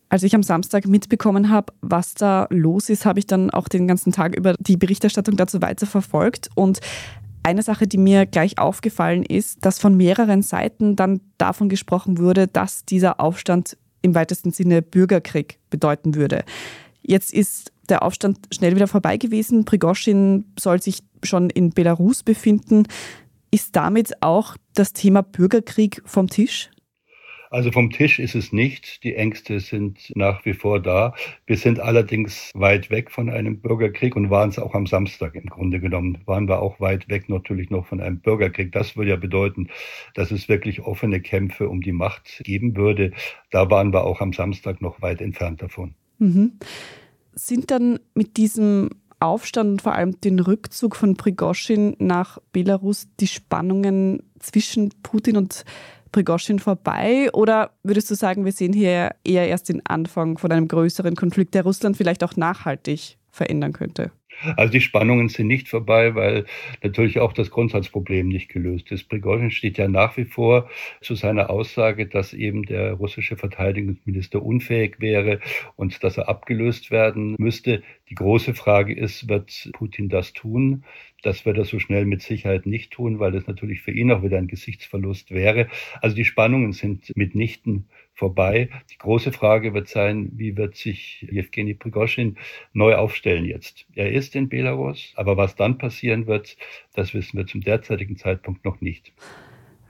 Als 0.08 0.22
ich 0.22 0.34
am 0.34 0.42
Samstag 0.42 0.86
mitbekommen 0.86 1.50
habe, 1.50 1.72
was 1.80 2.14
da 2.14 2.46
los 2.50 2.88
ist, 2.90 3.06
habe 3.06 3.18
ich 3.18 3.26
dann 3.26 3.50
auch 3.50 3.68
den 3.68 3.88
ganzen 3.88 4.12
Tag 4.12 4.36
über 4.36 4.54
die 4.58 4.76
Berichterstattung 4.76 5.36
dazu 5.36 5.62
weiter 5.62 5.86
verfolgt. 5.86 6.50
Und 6.54 6.80
eine 7.42 7.62
Sache, 7.62 7.86
die 7.86 7.98
mir 7.98 8.26
gleich 8.26 8.58
aufgefallen 8.58 9.24
ist, 9.24 9.64
dass 9.64 9.78
von 9.78 9.96
mehreren 9.96 10.42
Seiten 10.42 10.96
dann 10.96 11.20
davon 11.38 11.68
gesprochen 11.68 12.18
wurde, 12.18 12.46
dass 12.46 12.84
dieser 12.84 13.20
Aufstand 13.20 13.76
im 14.02 14.14
weitesten 14.14 14.50
Sinne 14.52 14.82
Bürgerkrieg 14.82 15.58
bedeuten 15.70 16.14
würde. 16.14 16.44
Jetzt 17.00 17.32
ist 17.32 17.72
der 17.88 18.02
Aufstand 18.02 18.38
schnell 18.52 18.76
wieder 18.76 18.86
vorbei 18.86 19.16
gewesen. 19.16 19.64
Prigozhin 19.64 20.44
soll 20.58 20.80
sich 20.80 21.00
schon 21.24 21.50
in 21.50 21.70
Belarus 21.70 22.22
befinden. 22.22 22.84
Ist 23.54 23.76
damit 23.76 24.22
auch 24.22 24.56
das 24.72 24.94
Thema 24.94 25.22
Bürgerkrieg 25.22 26.00
vom 26.06 26.26
Tisch? 26.26 26.70
Also 27.50 27.70
vom 27.70 27.90
Tisch 27.90 28.18
ist 28.18 28.34
es 28.34 28.50
nicht. 28.50 29.04
Die 29.04 29.14
Ängste 29.14 29.60
sind 29.60 30.10
nach 30.16 30.42
wie 30.46 30.54
vor 30.54 30.80
da. 30.80 31.14
Wir 31.44 31.58
sind 31.58 31.78
allerdings 31.78 32.50
weit 32.54 32.88
weg 32.88 33.10
von 33.10 33.28
einem 33.28 33.60
Bürgerkrieg 33.60 34.16
und 34.16 34.30
waren 34.30 34.48
es 34.48 34.58
auch 34.58 34.74
am 34.74 34.86
Samstag 34.86 35.34
im 35.34 35.44
Grunde 35.50 35.80
genommen. 35.80 36.22
Waren 36.24 36.48
wir 36.48 36.62
auch 36.62 36.80
weit 36.80 37.10
weg 37.10 37.28
natürlich 37.28 37.68
noch 37.68 37.84
von 37.84 38.00
einem 38.00 38.20
Bürgerkrieg. 38.20 38.72
Das 38.72 38.96
würde 38.96 39.10
ja 39.10 39.16
bedeuten, 39.16 39.68
dass 40.14 40.30
es 40.30 40.48
wirklich 40.48 40.80
offene 40.80 41.20
Kämpfe 41.20 41.68
um 41.68 41.82
die 41.82 41.92
Macht 41.92 42.40
geben 42.44 42.74
würde. 42.74 43.12
Da 43.50 43.68
waren 43.68 43.92
wir 43.92 44.04
auch 44.04 44.22
am 44.22 44.32
Samstag 44.32 44.80
noch 44.80 45.02
weit 45.02 45.20
entfernt 45.20 45.60
davon. 45.60 45.94
Mhm. 46.20 46.52
sind 47.34 47.70
dann 47.70 47.98
mit 48.14 48.38
diesem 48.38 48.88
Aufstand 49.22 49.70
und 49.70 49.82
vor 49.82 49.94
allem 49.94 50.20
den 50.20 50.40
Rückzug 50.40 50.96
von 50.96 51.16
Prigoschin 51.16 51.96
nach 51.98 52.38
Belarus 52.52 53.06
die 53.20 53.26
Spannungen 53.26 54.22
zwischen 54.40 54.90
Putin 55.02 55.36
und 55.36 55.64
Prigoschin 56.10 56.58
vorbei? 56.58 57.30
Oder 57.32 57.70
würdest 57.82 58.10
du 58.10 58.14
sagen, 58.14 58.44
wir 58.44 58.52
sehen 58.52 58.72
hier 58.72 59.14
eher 59.24 59.48
erst 59.48 59.68
den 59.68 59.84
Anfang 59.86 60.38
von 60.38 60.52
einem 60.52 60.68
größeren 60.68 61.16
Konflikt, 61.16 61.54
der 61.54 61.62
Russland 61.62 61.96
vielleicht 61.96 62.22
auch 62.22 62.36
nachhaltig 62.36 63.16
verändern 63.30 63.72
könnte? 63.72 64.12
Also 64.56 64.72
die 64.72 64.80
Spannungen 64.80 65.28
sind 65.28 65.46
nicht 65.46 65.68
vorbei, 65.68 66.14
weil 66.14 66.44
natürlich 66.82 67.20
auch 67.20 67.32
das 67.32 67.50
Grundsatzproblem 67.50 68.28
nicht 68.28 68.48
gelöst 68.48 68.90
ist. 68.90 69.08
Prigozhin 69.08 69.50
steht 69.50 69.78
ja 69.78 69.88
nach 69.88 70.16
wie 70.16 70.24
vor 70.24 70.68
zu 71.00 71.14
seiner 71.14 71.50
Aussage, 71.50 72.06
dass 72.06 72.32
eben 72.32 72.64
der 72.64 72.94
russische 72.94 73.36
Verteidigungsminister 73.36 74.42
unfähig 74.42 74.96
wäre 74.98 75.40
und 75.76 76.02
dass 76.02 76.18
er 76.18 76.28
abgelöst 76.28 76.90
werden 76.90 77.36
müsste. 77.38 77.82
Die 78.08 78.14
große 78.14 78.54
Frage 78.54 78.94
ist, 78.94 79.28
wird 79.28 79.70
Putin 79.72 80.08
das 80.08 80.32
tun? 80.32 80.84
Das 81.22 81.46
wird 81.46 81.56
er 81.56 81.64
so 81.64 81.78
schnell 81.78 82.04
mit 82.04 82.20
Sicherheit 82.22 82.66
nicht 82.66 82.90
tun, 82.90 83.18
weil 83.18 83.32
das 83.32 83.46
natürlich 83.46 83.80
für 83.80 83.92
ihn 83.92 84.10
auch 84.10 84.22
wieder 84.22 84.38
ein 84.38 84.48
Gesichtsverlust 84.48 85.30
wäre. 85.30 85.68
Also 86.00 86.16
die 86.16 86.24
Spannungen 86.24 86.72
sind 86.72 87.16
mitnichten 87.16 87.86
vorbei. 88.12 88.68
Die 88.90 88.98
große 88.98 89.32
Frage 89.32 89.72
wird 89.72 89.88
sein, 89.88 90.32
wie 90.34 90.56
wird 90.56 90.76
sich 90.76 91.26
Jewgeni 91.30 91.74
Prigoschin 91.74 92.36
neu 92.72 92.96
aufstellen 92.96 93.44
jetzt? 93.44 93.86
Er 93.94 94.12
ist 94.12 94.34
in 94.36 94.48
Belarus, 94.48 95.12
aber 95.16 95.36
was 95.36 95.56
dann 95.56 95.78
passieren 95.78 96.26
wird, 96.26 96.56
das 96.94 97.14
wissen 97.14 97.38
wir 97.38 97.46
zum 97.46 97.62
derzeitigen 97.62 98.16
Zeitpunkt 98.16 98.64
noch 98.64 98.80
nicht. 98.80 99.12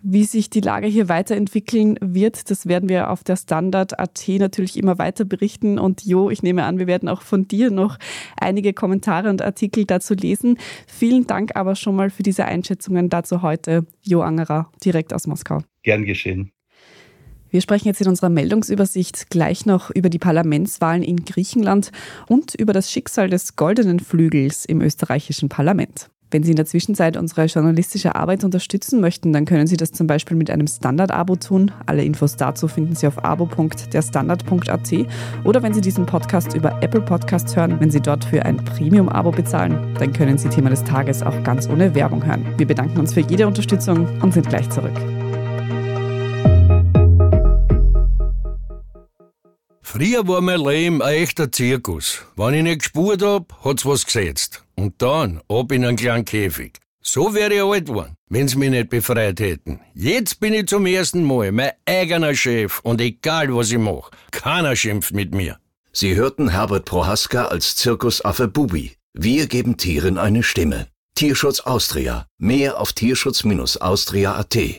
Wie 0.05 0.25
sich 0.25 0.51
die 0.51 0.61
Lage 0.61 0.88
hier 0.88 1.09
weiterentwickeln 1.09 1.97
wird, 2.01 2.51
das 2.51 2.67
werden 2.67 2.88
wir 2.88 3.09
auf 3.09 3.23
der 3.23 3.37
Standard.at 3.37 4.29
natürlich 4.29 4.77
immer 4.77 4.99
weiter 4.99 5.25
berichten. 5.25 5.79
Und 5.79 6.05
Jo, 6.05 6.29
ich 6.29 6.43
nehme 6.43 6.65
an, 6.65 6.81
wir 6.81 6.88
werden 6.88 7.09
auch 7.09 7.23
von 7.23 7.47
dir 7.47 7.71
noch 7.71 7.99
einige 8.37 8.73
Kommentare 8.73 9.31
und 9.31 9.43
Artikel 9.43 9.85
dazu 9.85 10.15
lesen. 10.15 10.59
Vielen 10.88 11.29
Dank 11.29 11.55
aber 11.55 11.77
schon 11.77 11.95
mal 11.95 12.11
für 12.11 12.25
diese 12.25 12.47
Einschätzungen 12.47 13.11
dazu 13.11 13.43
heute. 13.43 13.87
Jo 14.03 14.23
Angerer, 14.23 14.73
direkt 14.85 15.15
aus 15.15 15.29
Moskau. 15.29 15.62
Gern 15.85 16.05
geschehen. 16.05 16.51
Wir 17.51 17.61
sprechen 17.61 17.87
jetzt 17.87 18.01
in 18.01 18.09
unserer 18.09 18.31
Meldungsübersicht 18.31 19.31
gleich 19.31 19.67
noch 19.67 19.91
über 19.91 20.09
die 20.09 20.19
Parlamentswahlen 20.19 21.05
in 21.05 21.25
Griechenland 21.25 21.93
und 22.27 22.57
über 22.57 22.73
das 22.73 22.91
Schicksal 22.91 23.31
des 23.31 23.55
goldenen 23.55 24.01
Flügels 24.01 24.65
im 24.65 24.81
österreichischen 24.81 25.49
Parlament. 25.49 26.11
Wenn 26.33 26.42
Sie 26.42 26.53
in 26.53 26.57
der 26.57 26.64
Zwischenzeit 26.64 27.18
unsere 27.18 27.45
journalistische 27.45 28.14
Arbeit 28.14 28.42
unterstützen 28.42 29.03
möchten, 29.03 29.35
dann 29.35 29.45
können 29.45 29.66
Sie 29.66 29.77
das 29.77 29.92
zum 29.92 30.07
Beispiel 30.07 30.35
mit 30.35 30.51
einem 30.51 30.66
Standard-Abo 30.66 31.37
tun. 31.37 31.71
Alle 31.85 32.05
Infos 32.05 32.37
dazu 32.37 32.68
finden 32.68 32.97
Sie 32.97 33.07
auf 33.07 33.23
abo.derstandard.at 33.23 34.92
oder 35.45 35.62
wenn 35.62 35.75
Sie 35.75 35.83
diesen 35.83 36.07
Podcast 36.07 36.55
über 36.55 36.83
Apple 36.83 37.03
Podcasts 37.03 37.55
hören, 37.55 37.79
wenn 37.81 37.90
Sie 37.90 38.01
dort 38.01 38.25
für 38.25 38.47
ein 38.47 38.57
Premium-Abo 38.57 39.31
bezahlen, 39.31 39.95
dann 39.99 40.14
können 40.14 40.38
Sie 40.38 40.49
Thema 40.49 40.71
des 40.71 40.83
Tages 40.85 41.23
auch 41.23 41.45
ganz 41.45 41.68
ohne 41.68 41.95
Werbung 41.95 42.25
hören. 42.25 42.47
Wir 42.57 42.66
bedanken 42.66 42.99
uns 42.99 43.12
für 43.12 43.21
jede 43.21 43.47
Unterstützung 43.47 44.09
und 44.23 44.33
sind 44.33 44.49
gleich 44.49 44.71
zurück. 44.71 44.99
Früher 49.92 50.26
war 50.26 50.40
mein 50.40 50.59
Leben 50.59 51.02
ein 51.02 51.16
echter 51.16 51.52
Zirkus. 51.52 52.22
Wenn 52.35 52.55
ich 52.55 52.62
nicht 52.62 52.78
gespurt 52.78 53.20
hab, 53.22 53.62
hat's 53.62 53.85
was 53.85 54.07
gesetzt. 54.07 54.64
Und 54.74 55.02
dann 55.02 55.42
ab 55.50 55.70
in 55.70 55.85
einen 55.85 55.98
kleinen 55.98 56.24
Käfig. 56.24 56.78
So 57.02 57.35
wäre 57.35 57.52
ich 57.52 57.62
alt 57.62 57.88
geworden, 57.88 58.14
wenn's 58.31 58.55
mich 58.55 58.70
nicht 58.70 58.88
befreit 58.88 59.38
hätten. 59.38 59.81
Jetzt 59.92 60.40
bin 60.40 60.55
ich 60.55 60.68
zum 60.68 60.87
ersten 60.87 61.22
Mal 61.24 61.52
mein 61.52 61.72
eigener 61.85 62.35
Chef 62.35 62.81
und 62.81 63.02
egal 63.02 63.55
was 63.55 63.70
ich 63.70 63.76
mach, 63.76 64.09
keiner 64.31 64.76
schimpft 64.76 65.12
mit 65.12 65.35
mir. 65.35 65.59
Sie 65.92 66.14
hörten 66.14 66.48
Herbert 66.48 66.87
Prohaska 66.87 67.48
als 67.48 67.76
Zirkusaffe 67.76 68.48
Bubi. 68.48 68.92
Wir 69.12 69.46
geben 69.46 69.76
Tieren 69.76 70.16
eine 70.16 70.42
Stimme. 70.42 70.87
Tierschutz 71.14 71.61
Austria. 71.61 72.24
Mehr 72.38 72.81
auf 72.81 72.94
tierschutz-austria.at. 72.94 74.78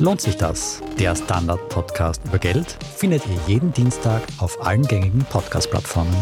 Lohnt 0.00 0.22
sich 0.22 0.38
das? 0.38 0.80
Der 0.98 1.14
Standard-Podcast 1.14 2.22
über 2.24 2.38
Geld 2.38 2.78
findet 2.96 3.22
ihr 3.26 3.38
jeden 3.46 3.70
Dienstag 3.74 4.22
auf 4.38 4.64
allen 4.64 4.80
gängigen 4.86 5.26
Podcast-Plattformen. 5.26 6.16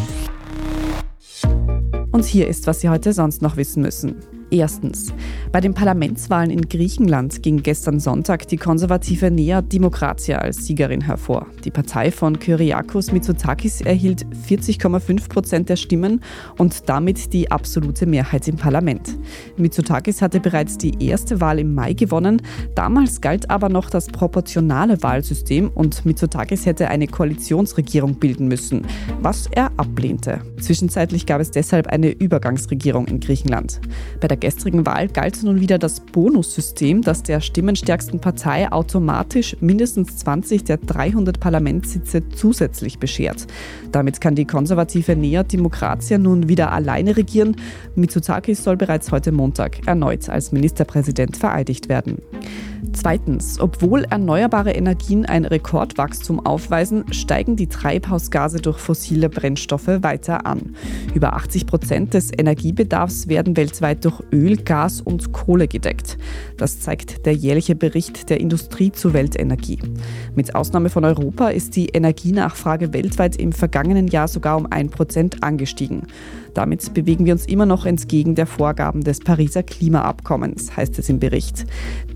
Und 2.11 2.25
hier 2.25 2.49
ist, 2.49 2.67
was 2.67 2.81
Sie 2.81 2.89
heute 2.89 3.13
sonst 3.13 3.41
noch 3.41 3.57
wissen 3.57 3.83
müssen. 3.83 4.17
Erstens. 4.51 5.13
Bei 5.53 5.61
den 5.61 5.75
Parlamentswahlen 5.75 6.51
in 6.51 6.69
Griechenland 6.69 7.43
ging 7.43 7.63
gestern 7.63 8.01
Sonntag 8.01 8.49
die 8.49 8.57
konservative 8.57 9.31
Nea 9.31 9.61
Demokratia 9.61 10.39
als 10.39 10.65
Siegerin 10.65 11.03
hervor. 11.03 11.47
Die 11.65 11.71
Partei 11.71 12.11
von 12.11 12.39
Kyriakos 12.39 13.13
Mitsotakis 13.13 13.83
erhielt 13.83 14.25
40,5 14.49 15.29
Prozent 15.29 15.69
der 15.69 15.77
Stimmen 15.77 16.23
und 16.57 16.89
damit 16.89 17.35
die 17.35 17.51
absolute 17.51 18.07
Mehrheit 18.07 18.49
im 18.49 18.57
Parlament. 18.57 19.19
Mitsotakis 19.59 20.23
hatte 20.23 20.41
bereits 20.41 20.79
die 20.79 20.95
erste 21.07 21.43
Wahl 21.43 21.59
im 21.59 21.75
Mai 21.75 21.93
gewonnen. 21.93 22.41
Damals 22.75 23.21
galt 23.21 23.51
aber 23.51 23.69
noch 23.69 23.91
das 23.91 24.07
proportionale 24.07 25.03
Wahlsystem 25.03 25.71
und 25.75 26.07
Mitsotakis 26.07 26.65
hätte 26.65 26.89
eine 26.89 27.07
Koalitionsregierung 27.07 28.15
bilden 28.15 28.49
müssen, 28.49 28.87
was 29.21 29.47
er 29.51 29.71
ablehnte. 29.77 30.41
Zwischenzeitlich 30.59 31.27
gab 31.27 31.41
es 31.41 31.51
deshalb 31.51 31.89
eine 31.89 32.11
Übergangsregierung 32.11 33.09
in 33.09 33.21
Griechenland. 33.21 33.81
Bei 34.21 34.29
der 34.29 34.38
gestrigen 34.41 34.87
Wahl 34.87 35.09
galt 35.09 35.43
nun 35.43 35.61
wieder 35.61 35.79
das 35.79 36.01
Bonussystem, 36.01 37.03
das 37.03 37.23
der 37.23 37.41
stimmenstärksten 37.41 38.21
Partei 38.21 38.71
automatisch 38.71 39.57
mindestens 39.61 40.17
20 40.19 40.65
der 40.65 40.79
300 40.79 41.41
Parlamentssitze 41.41 42.29
zusätzlich 42.29 42.99
beschert. 42.99 43.47
Damit 43.93 44.21
kann 44.21 44.35
die 44.35 44.45
konservative 44.45 45.17
Nea 45.17 45.43
Demokratia 45.43 46.19
nun 46.19 46.49
wieder 46.49 46.73
alleine 46.73 47.17
regieren. 47.17 47.57
Mitsotakis 47.95 48.65
soll 48.65 48.77
bereits 48.77 49.11
heute 49.13 49.33
Montag 49.33 49.87
erneut 49.87 50.29
als 50.29 50.53
Ministerpräsident 50.53 51.37
vereidigt 51.37 51.89
werden. 51.89 52.19
Zweitens, 52.93 53.61
obwohl 53.61 54.05
erneuerbare 54.05 54.73
Energien 54.73 55.27
ein 55.27 55.45
Rekordwachstum 55.45 56.45
aufweisen, 56.45 57.05
steigen 57.13 57.57
die 57.57 57.67
Treibhausgase 57.67 58.59
durch 58.59 58.79
fossile 58.79 59.29
Brennstoffe 59.29 59.89
weiter 60.03 60.47
an. 60.47 60.77
Über 61.15 61.35
80 61.35 61.67
Prozent 61.67 62.15
des 62.15 62.31
Energiebedarfs 62.37 63.29
werden 63.29 63.57
weltweit 63.57 64.05
durch 64.05 64.23
Öl, 64.33 64.57
Gas 64.57 65.01
und 65.01 65.33
Kohle 65.33 65.69
gedeckt. 65.69 66.19
Das 66.57 66.81
zeigt 66.81 67.27
der 67.27 67.35
jährliche 67.35 67.75
Bericht 67.75 68.31
der 68.31 68.41
Industrie 68.41 68.93
zu 68.93 69.13
Weltenergie. 69.13 69.79
Mit 70.35 70.55
Ausnahme 70.55 70.91
von 70.91 71.05
Europa 71.05 71.49
ist 71.49 71.77
die 71.77 71.87
Energienachfrage 71.87 72.93
weltweit 72.93 73.37
im 73.37 73.53
vergangenen 73.53 74.09
Jahr 74.09 74.29
sogar 74.29 74.57
um 74.57 74.67
1 74.71 74.91
Prozent 74.93 75.43
angestiegen. 75.43 76.07
Damit 76.55 76.93
bewegen 76.95 77.25
wir 77.25 77.35
uns 77.35 77.47
immer 77.47 77.67
noch 77.67 77.87
entgegen 77.87 78.35
der 78.35 78.47
Vorgaben 78.47 79.05
des 79.05 79.21
Pariser 79.21 79.63
Klimaabkommens, 79.63 80.77
heißt 80.77 80.99
es 80.99 81.09
im 81.09 81.21
Bericht. 81.21 81.67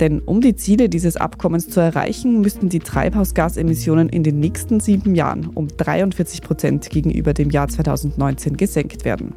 Denn 0.00 0.20
um 0.20 0.40
die 0.40 0.51
Ziele 0.56 0.88
dieses 0.88 1.16
Abkommens 1.16 1.68
zu 1.68 1.80
erreichen, 1.80 2.40
müssten 2.40 2.68
die 2.68 2.78
Treibhausgasemissionen 2.78 4.08
in 4.08 4.22
den 4.22 4.40
nächsten 4.40 4.80
sieben 4.80 5.14
Jahren 5.14 5.48
um 5.48 5.68
43 5.68 6.42
Prozent 6.42 6.90
gegenüber 6.90 7.34
dem 7.34 7.50
Jahr 7.50 7.68
2019 7.68 8.56
gesenkt 8.56 9.04
werden. 9.04 9.34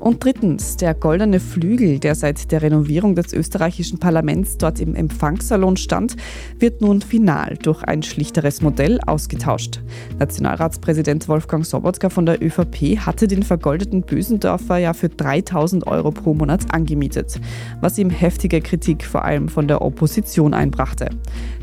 Und 0.00 0.24
drittens, 0.24 0.78
der 0.78 0.94
goldene 0.94 1.40
Flügel, 1.40 1.98
der 1.98 2.14
seit 2.14 2.50
der 2.50 2.62
Renovierung 2.62 3.14
des 3.14 3.34
österreichischen 3.34 3.98
Parlaments 3.98 4.56
dort 4.56 4.80
im 4.80 4.94
Empfangssalon 4.94 5.76
stand, 5.76 6.16
wird 6.58 6.80
nun 6.80 7.02
final 7.02 7.58
durch 7.62 7.82
ein 7.84 8.02
schlichteres 8.02 8.62
Modell 8.62 8.98
ausgetauscht. 9.06 9.82
Nationalratspräsident 10.18 11.28
Wolfgang 11.28 11.66
Sobotka 11.66 12.08
von 12.08 12.24
der 12.24 12.42
ÖVP 12.42 12.98
hatte 12.98 13.28
den 13.28 13.42
vergoldeten 13.42 14.00
Bösendorfer 14.00 14.78
ja 14.78 14.94
für 14.94 15.10
3000 15.10 15.86
Euro 15.86 16.12
pro 16.12 16.32
Monat 16.32 16.72
angemietet, 16.72 17.38
was 17.82 17.98
ihm 17.98 18.08
heftige 18.08 18.62
Kritik 18.62 19.04
vor 19.04 19.26
allem 19.26 19.50
von 19.50 19.68
der 19.68 19.82
Opposition 19.82 20.54
einbrachte. 20.54 21.10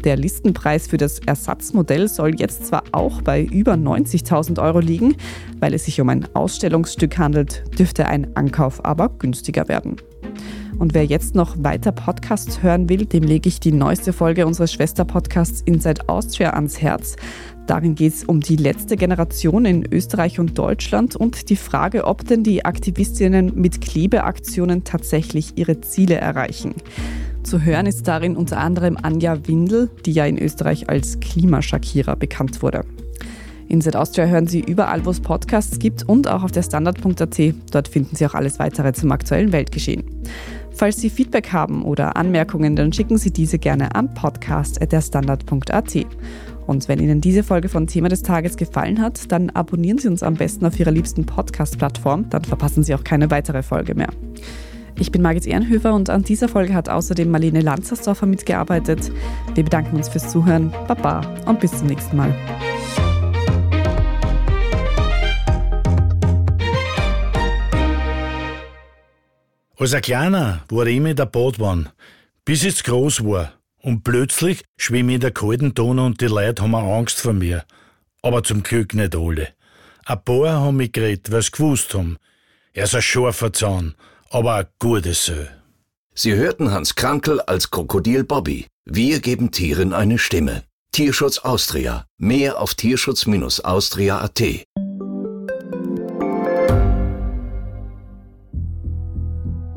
Der 0.04 0.16
Listenpreis 0.16 0.88
für 0.88 0.98
das 0.98 1.20
Ersatzmodell 1.20 2.08
soll 2.08 2.40
jetzt 2.40 2.68
zwar 2.68 2.84
auch 2.92 3.22
bei 3.22 3.44
über 3.44 3.74
90.000 3.74 4.62
Euro 4.62 4.80
liegen, 4.80 5.16
weil 5.60 5.74
es 5.74 5.86
sich 5.86 6.00
um 6.00 6.10
ein 6.10 6.28
Ausstellungsstück 6.34 7.18
handelt, 7.18 7.64
dürfte 7.78 8.08
ein 8.08 8.36
Ankauf 8.36 8.86
aber 8.86 9.10
günstiger 9.10 9.68
werden. 9.68 9.98
Und 10.80 10.94
wer 10.94 11.06
jetzt 11.06 11.34
noch 11.34 11.56
weiter 11.58 11.92
Podcasts 11.92 12.62
hören 12.62 12.88
will, 12.88 13.06
dem 13.06 13.24
lege 13.24 13.50
ich 13.50 13.60
die 13.60 13.72
neueste 13.72 14.14
Folge 14.14 14.46
unseres 14.46 14.72
Schwesterpodcasts 14.74 15.62
Inside 15.62 16.08
Austria 16.08 16.52
ans 16.52 16.80
Herz. 16.80 17.16
Darin 17.66 17.96
geht 17.96 18.14
es 18.14 18.24
um 18.24 18.40
die 18.40 18.56
letzte 18.56 18.96
Generation 18.96 19.66
in 19.66 19.92
Österreich 19.92 20.40
und 20.40 20.58
Deutschland 20.58 21.16
und 21.16 21.50
die 21.50 21.56
Frage, 21.56 22.06
ob 22.06 22.26
denn 22.26 22.44
die 22.44 22.64
Aktivistinnen 22.64 23.54
mit 23.56 23.82
Klebeaktionen 23.82 24.84
tatsächlich 24.84 25.58
ihre 25.58 25.82
Ziele 25.82 26.16
erreichen. 26.16 26.76
Zu 27.48 27.64
hören 27.64 27.86
ist 27.86 28.10
darin 28.10 28.36
unter 28.36 28.58
anderem 28.58 28.98
Anja 29.02 29.48
Windel, 29.48 29.90
die 30.06 30.12
ja 30.12 30.26
in 30.26 30.38
Österreich 30.38 30.90
als 30.90 31.22
Klimaschakierer 31.22 32.18
bekannt 32.18 32.62
wurde. 32.62 32.84
Inside 33.70 33.98
Austria 33.98 34.26
hören 34.26 34.48
Sie 34.48 34.60
überall, 34.60 35.06
wo 35.06 35.12
es 35.12 35.22
Podcasts 35.22 35.80
gibt 35.80 36.04
und 36.04 36.28
auch 36.28 36.44
auf 36.44 36.52
der 36.52 36.64
Standard.at. 36.64 37.40
Dort 37.72 37.88
finden 37.88 38.18
Sie 38.18 38.26
auch 38.26 38.34
alles 38.34 38.60
weitere 38.60 38.92
zum 38.92 39.14
aktuellen 39.14 39.54
Weltgeschehen. 39.54 40.04
Falls 40.72 41.00
Sie 41.00 41.10
Feedback 41.10 41.54
haben 41.54 41.86
oder 41.86 42.18
Anmerkungen, 42.18 42.76
dann 42.76 42.92
schicken 42.92 43.18
Sie 43.18 43.32
diese 43.32 43.60
gerne 43.60 43.96
an 43.96 44.14
podcast.derstandard.at. 44.14 46.06
Und 46.68 46.90
wenn 46.90 47.00
Ihnen 47.00 47.22
diese 47.22 47.44
Folge 47.44 47.70
von 47.70 47.88
Thema 47.88 48.10
des 48.10 48.24
Tages 48.24 48.58
gefallen 48.58 49.02
hat, 49.02 49.32
dann 49.32 49.52
abonnieren 49.52 50.00
Sie 50.00 50.10
uns 50.10 50.22
am 50.22 50.34
besten 50.34 50.66
auf 50.66 50.78
Ihrer 50.78 50.92
liebsten 50.92 51.26
Podcast-Plattform, 51.26 52.30
dann 52.30 52.44
verpassen 52.44 52.84
Sie 52.84 52.94
auch 52.94 53.06
keine 53.06 53.32
weitere 53.32 53.64
Folge 53.64 53.96
mehr. 53.96 54.10
Ich 55.00 55.12
bin 55.12 55.22
Margit 55.22 55.46
Ehrenhöfer 55.46 55.94
und 55.94 56.10
an 56.10 56.24
dieser 56.24 56.50
Folge 56.50 56.74
hat 56.74 56.90
außerdem 56.90 57.30
Marlene 57.30 57.62
Lanzersdorfer 57.62 58.26
mitgearbeitet. 58.26 59.12
Wir 59.54 59.64
bedanken 59.64 59.96
uns 59.96 60.10
fürs 60.10 60.32
Zuhören, 60.32 60.72
Baba 60.88 61.22
und 61.46 61.60
bis 61.60 61.78
zum 61.78 61.88
nächsten 61.88 62.18
Mal. 62.18 62.34
Als 69.78 69.94
ein 69.94 70.02
Kleiner 70.02 70.64
war 70.70 70.88
ich 70.88 70.98
immer 70.98 71.14
der 71.14 71.28
Badwanne, 71.28 71.92
bis 72.44 72.64
ich 72.64 72.84
groß 72.84 73.24
war. 73.24 73.54
Und 73.80 74.04
plötzlich 74.04 74.64
schwimme 74.76 75.12
ich 75.12 75.16
in 75.16 75.22
der 75.22 75.32
kalten 75.32 75.76
Tonne 75.76 76.04
und 76.04 76.20
die 76.20 76.26
Leute 76.26 76.64
haben 76.64 76.74
Angst 76.74 77.22
vor 77.22 77.34
mir. 77.34 77.64
Aber 78.24 78.44
zum 78.44 78.64
Glück 78.64 78.96
nicht 78.96 79.16
alle. 79.16 79.50
Ein 80.06 80.24
paar 80.24 80.54
haben 80.54 80.78
mich 80.78 80.92
geredet, 80.92 81.32
weil 81.32 81.44
sie 81.44 81.52
gewusst 81.52 81.94
haben. 81.94 82.18
Er 82.74 82.86
ist 82.86 82.96
ein 82.96 83.02
scharfer 83.04 83.54
Zahn, 83.54 83.94
aber 84.32 84.56
ein 84.56 84.66
gutes 84.80 85.26
Sö. 85.26 85.46
Sie 86.14 86.34
hörten 86.34 86.72
Hans 86.72 86.96
Krankel 86.96 87.42
als 87.42 87.70
Krokodil 87.70 88.24
Bobby. 88.24 88.66
Wir 88.86 89.20
geben 89.20 89.52
Tieren 89.52 89.94
eine 89.94 90.18
Stimme. 90.18 90.64
Tierschutz 90.92 91.40
Austria. 91.40 92.06
Mehr 92.18 92.60
auf 92.60 92.74
tierschutz-austria.at. 92.74 94.42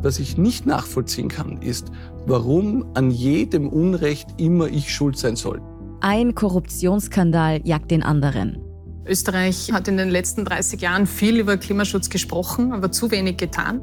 Was 0.03 0.19
ich 0.19 0.39
nicht 0.39 0.65
nachvollziehen 0.65 1.29
kann, 1.29 1.61
ist, 1.61 1.89
warum 2.25 2.87
an 2.95 3.11
jedem 3.11 3.69
Unrecht 3.69 4.29
immer 4.39 4.69
ich 4.69 4.95
schuld 4.95 5.19
sein 5.19 5.37
soll. 5.37 5.61
Ein 6.01 6.35
Korruptionsskandal 6.35 7.61
jagt 7.65 7.91
den 7.91 8.03
anderen. 8.03 8.63
Österreich 9.05 9.73
hat 9.73 9.89
in 9.89 9.99
den 9.99 10.09
letzten 10.09 10.47
30 10.47 10.81
Jahren 10.81 11.07
viel 11.07 11.39
über 11.39 11.59
Klimaschutz 11.59 12.09
gesprochen, 12.09 12.73
aber 12.73 12.91
zu 12.91 13.11
wenig 13.11 13.37
getan. 13.37 13.83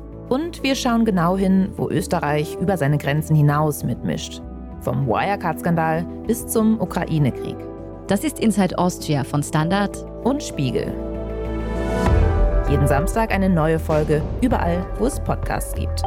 Und 0.31 0.63
wir 0.63 0.75
schauen 0.75 1.03
genau 1.03 1.35
hin, 1.35 1.73
wo 1.75 1.89
Österreich 1.89 2.57
über 2.61 2.77
seine 2.77 2.97
Grenzen 2.97 3.35
hinaus 3.35 3.83
mitmischt. 3.83 4.41
Vom 4.79 5.05
Wirecard-Skandal 5.05 6.05
bis 6.25 6.47
zum 6.47 6.79
Ukraine-Krieg. 6.79 7.57
Das 8.07 8.23
ist 8.23 8.39
Inside 8.39 8.77
Austria 8.77 9.25
von 9.25 9.43
Standard 9.43 10.05
und 10.23 10.41
Spiegel. 10.41 10.93
Jeden 12.69 12.87
Samstag 12.87 13.33
eine 13.33 13.49
neue 13.49 13.77
Folge, 13.77 14.21
überall, 14.41 14.85
wo 14.99 15.05
es 15.05 15.19
Podcasts 15.19 15.75
gibt. 15.75 16.01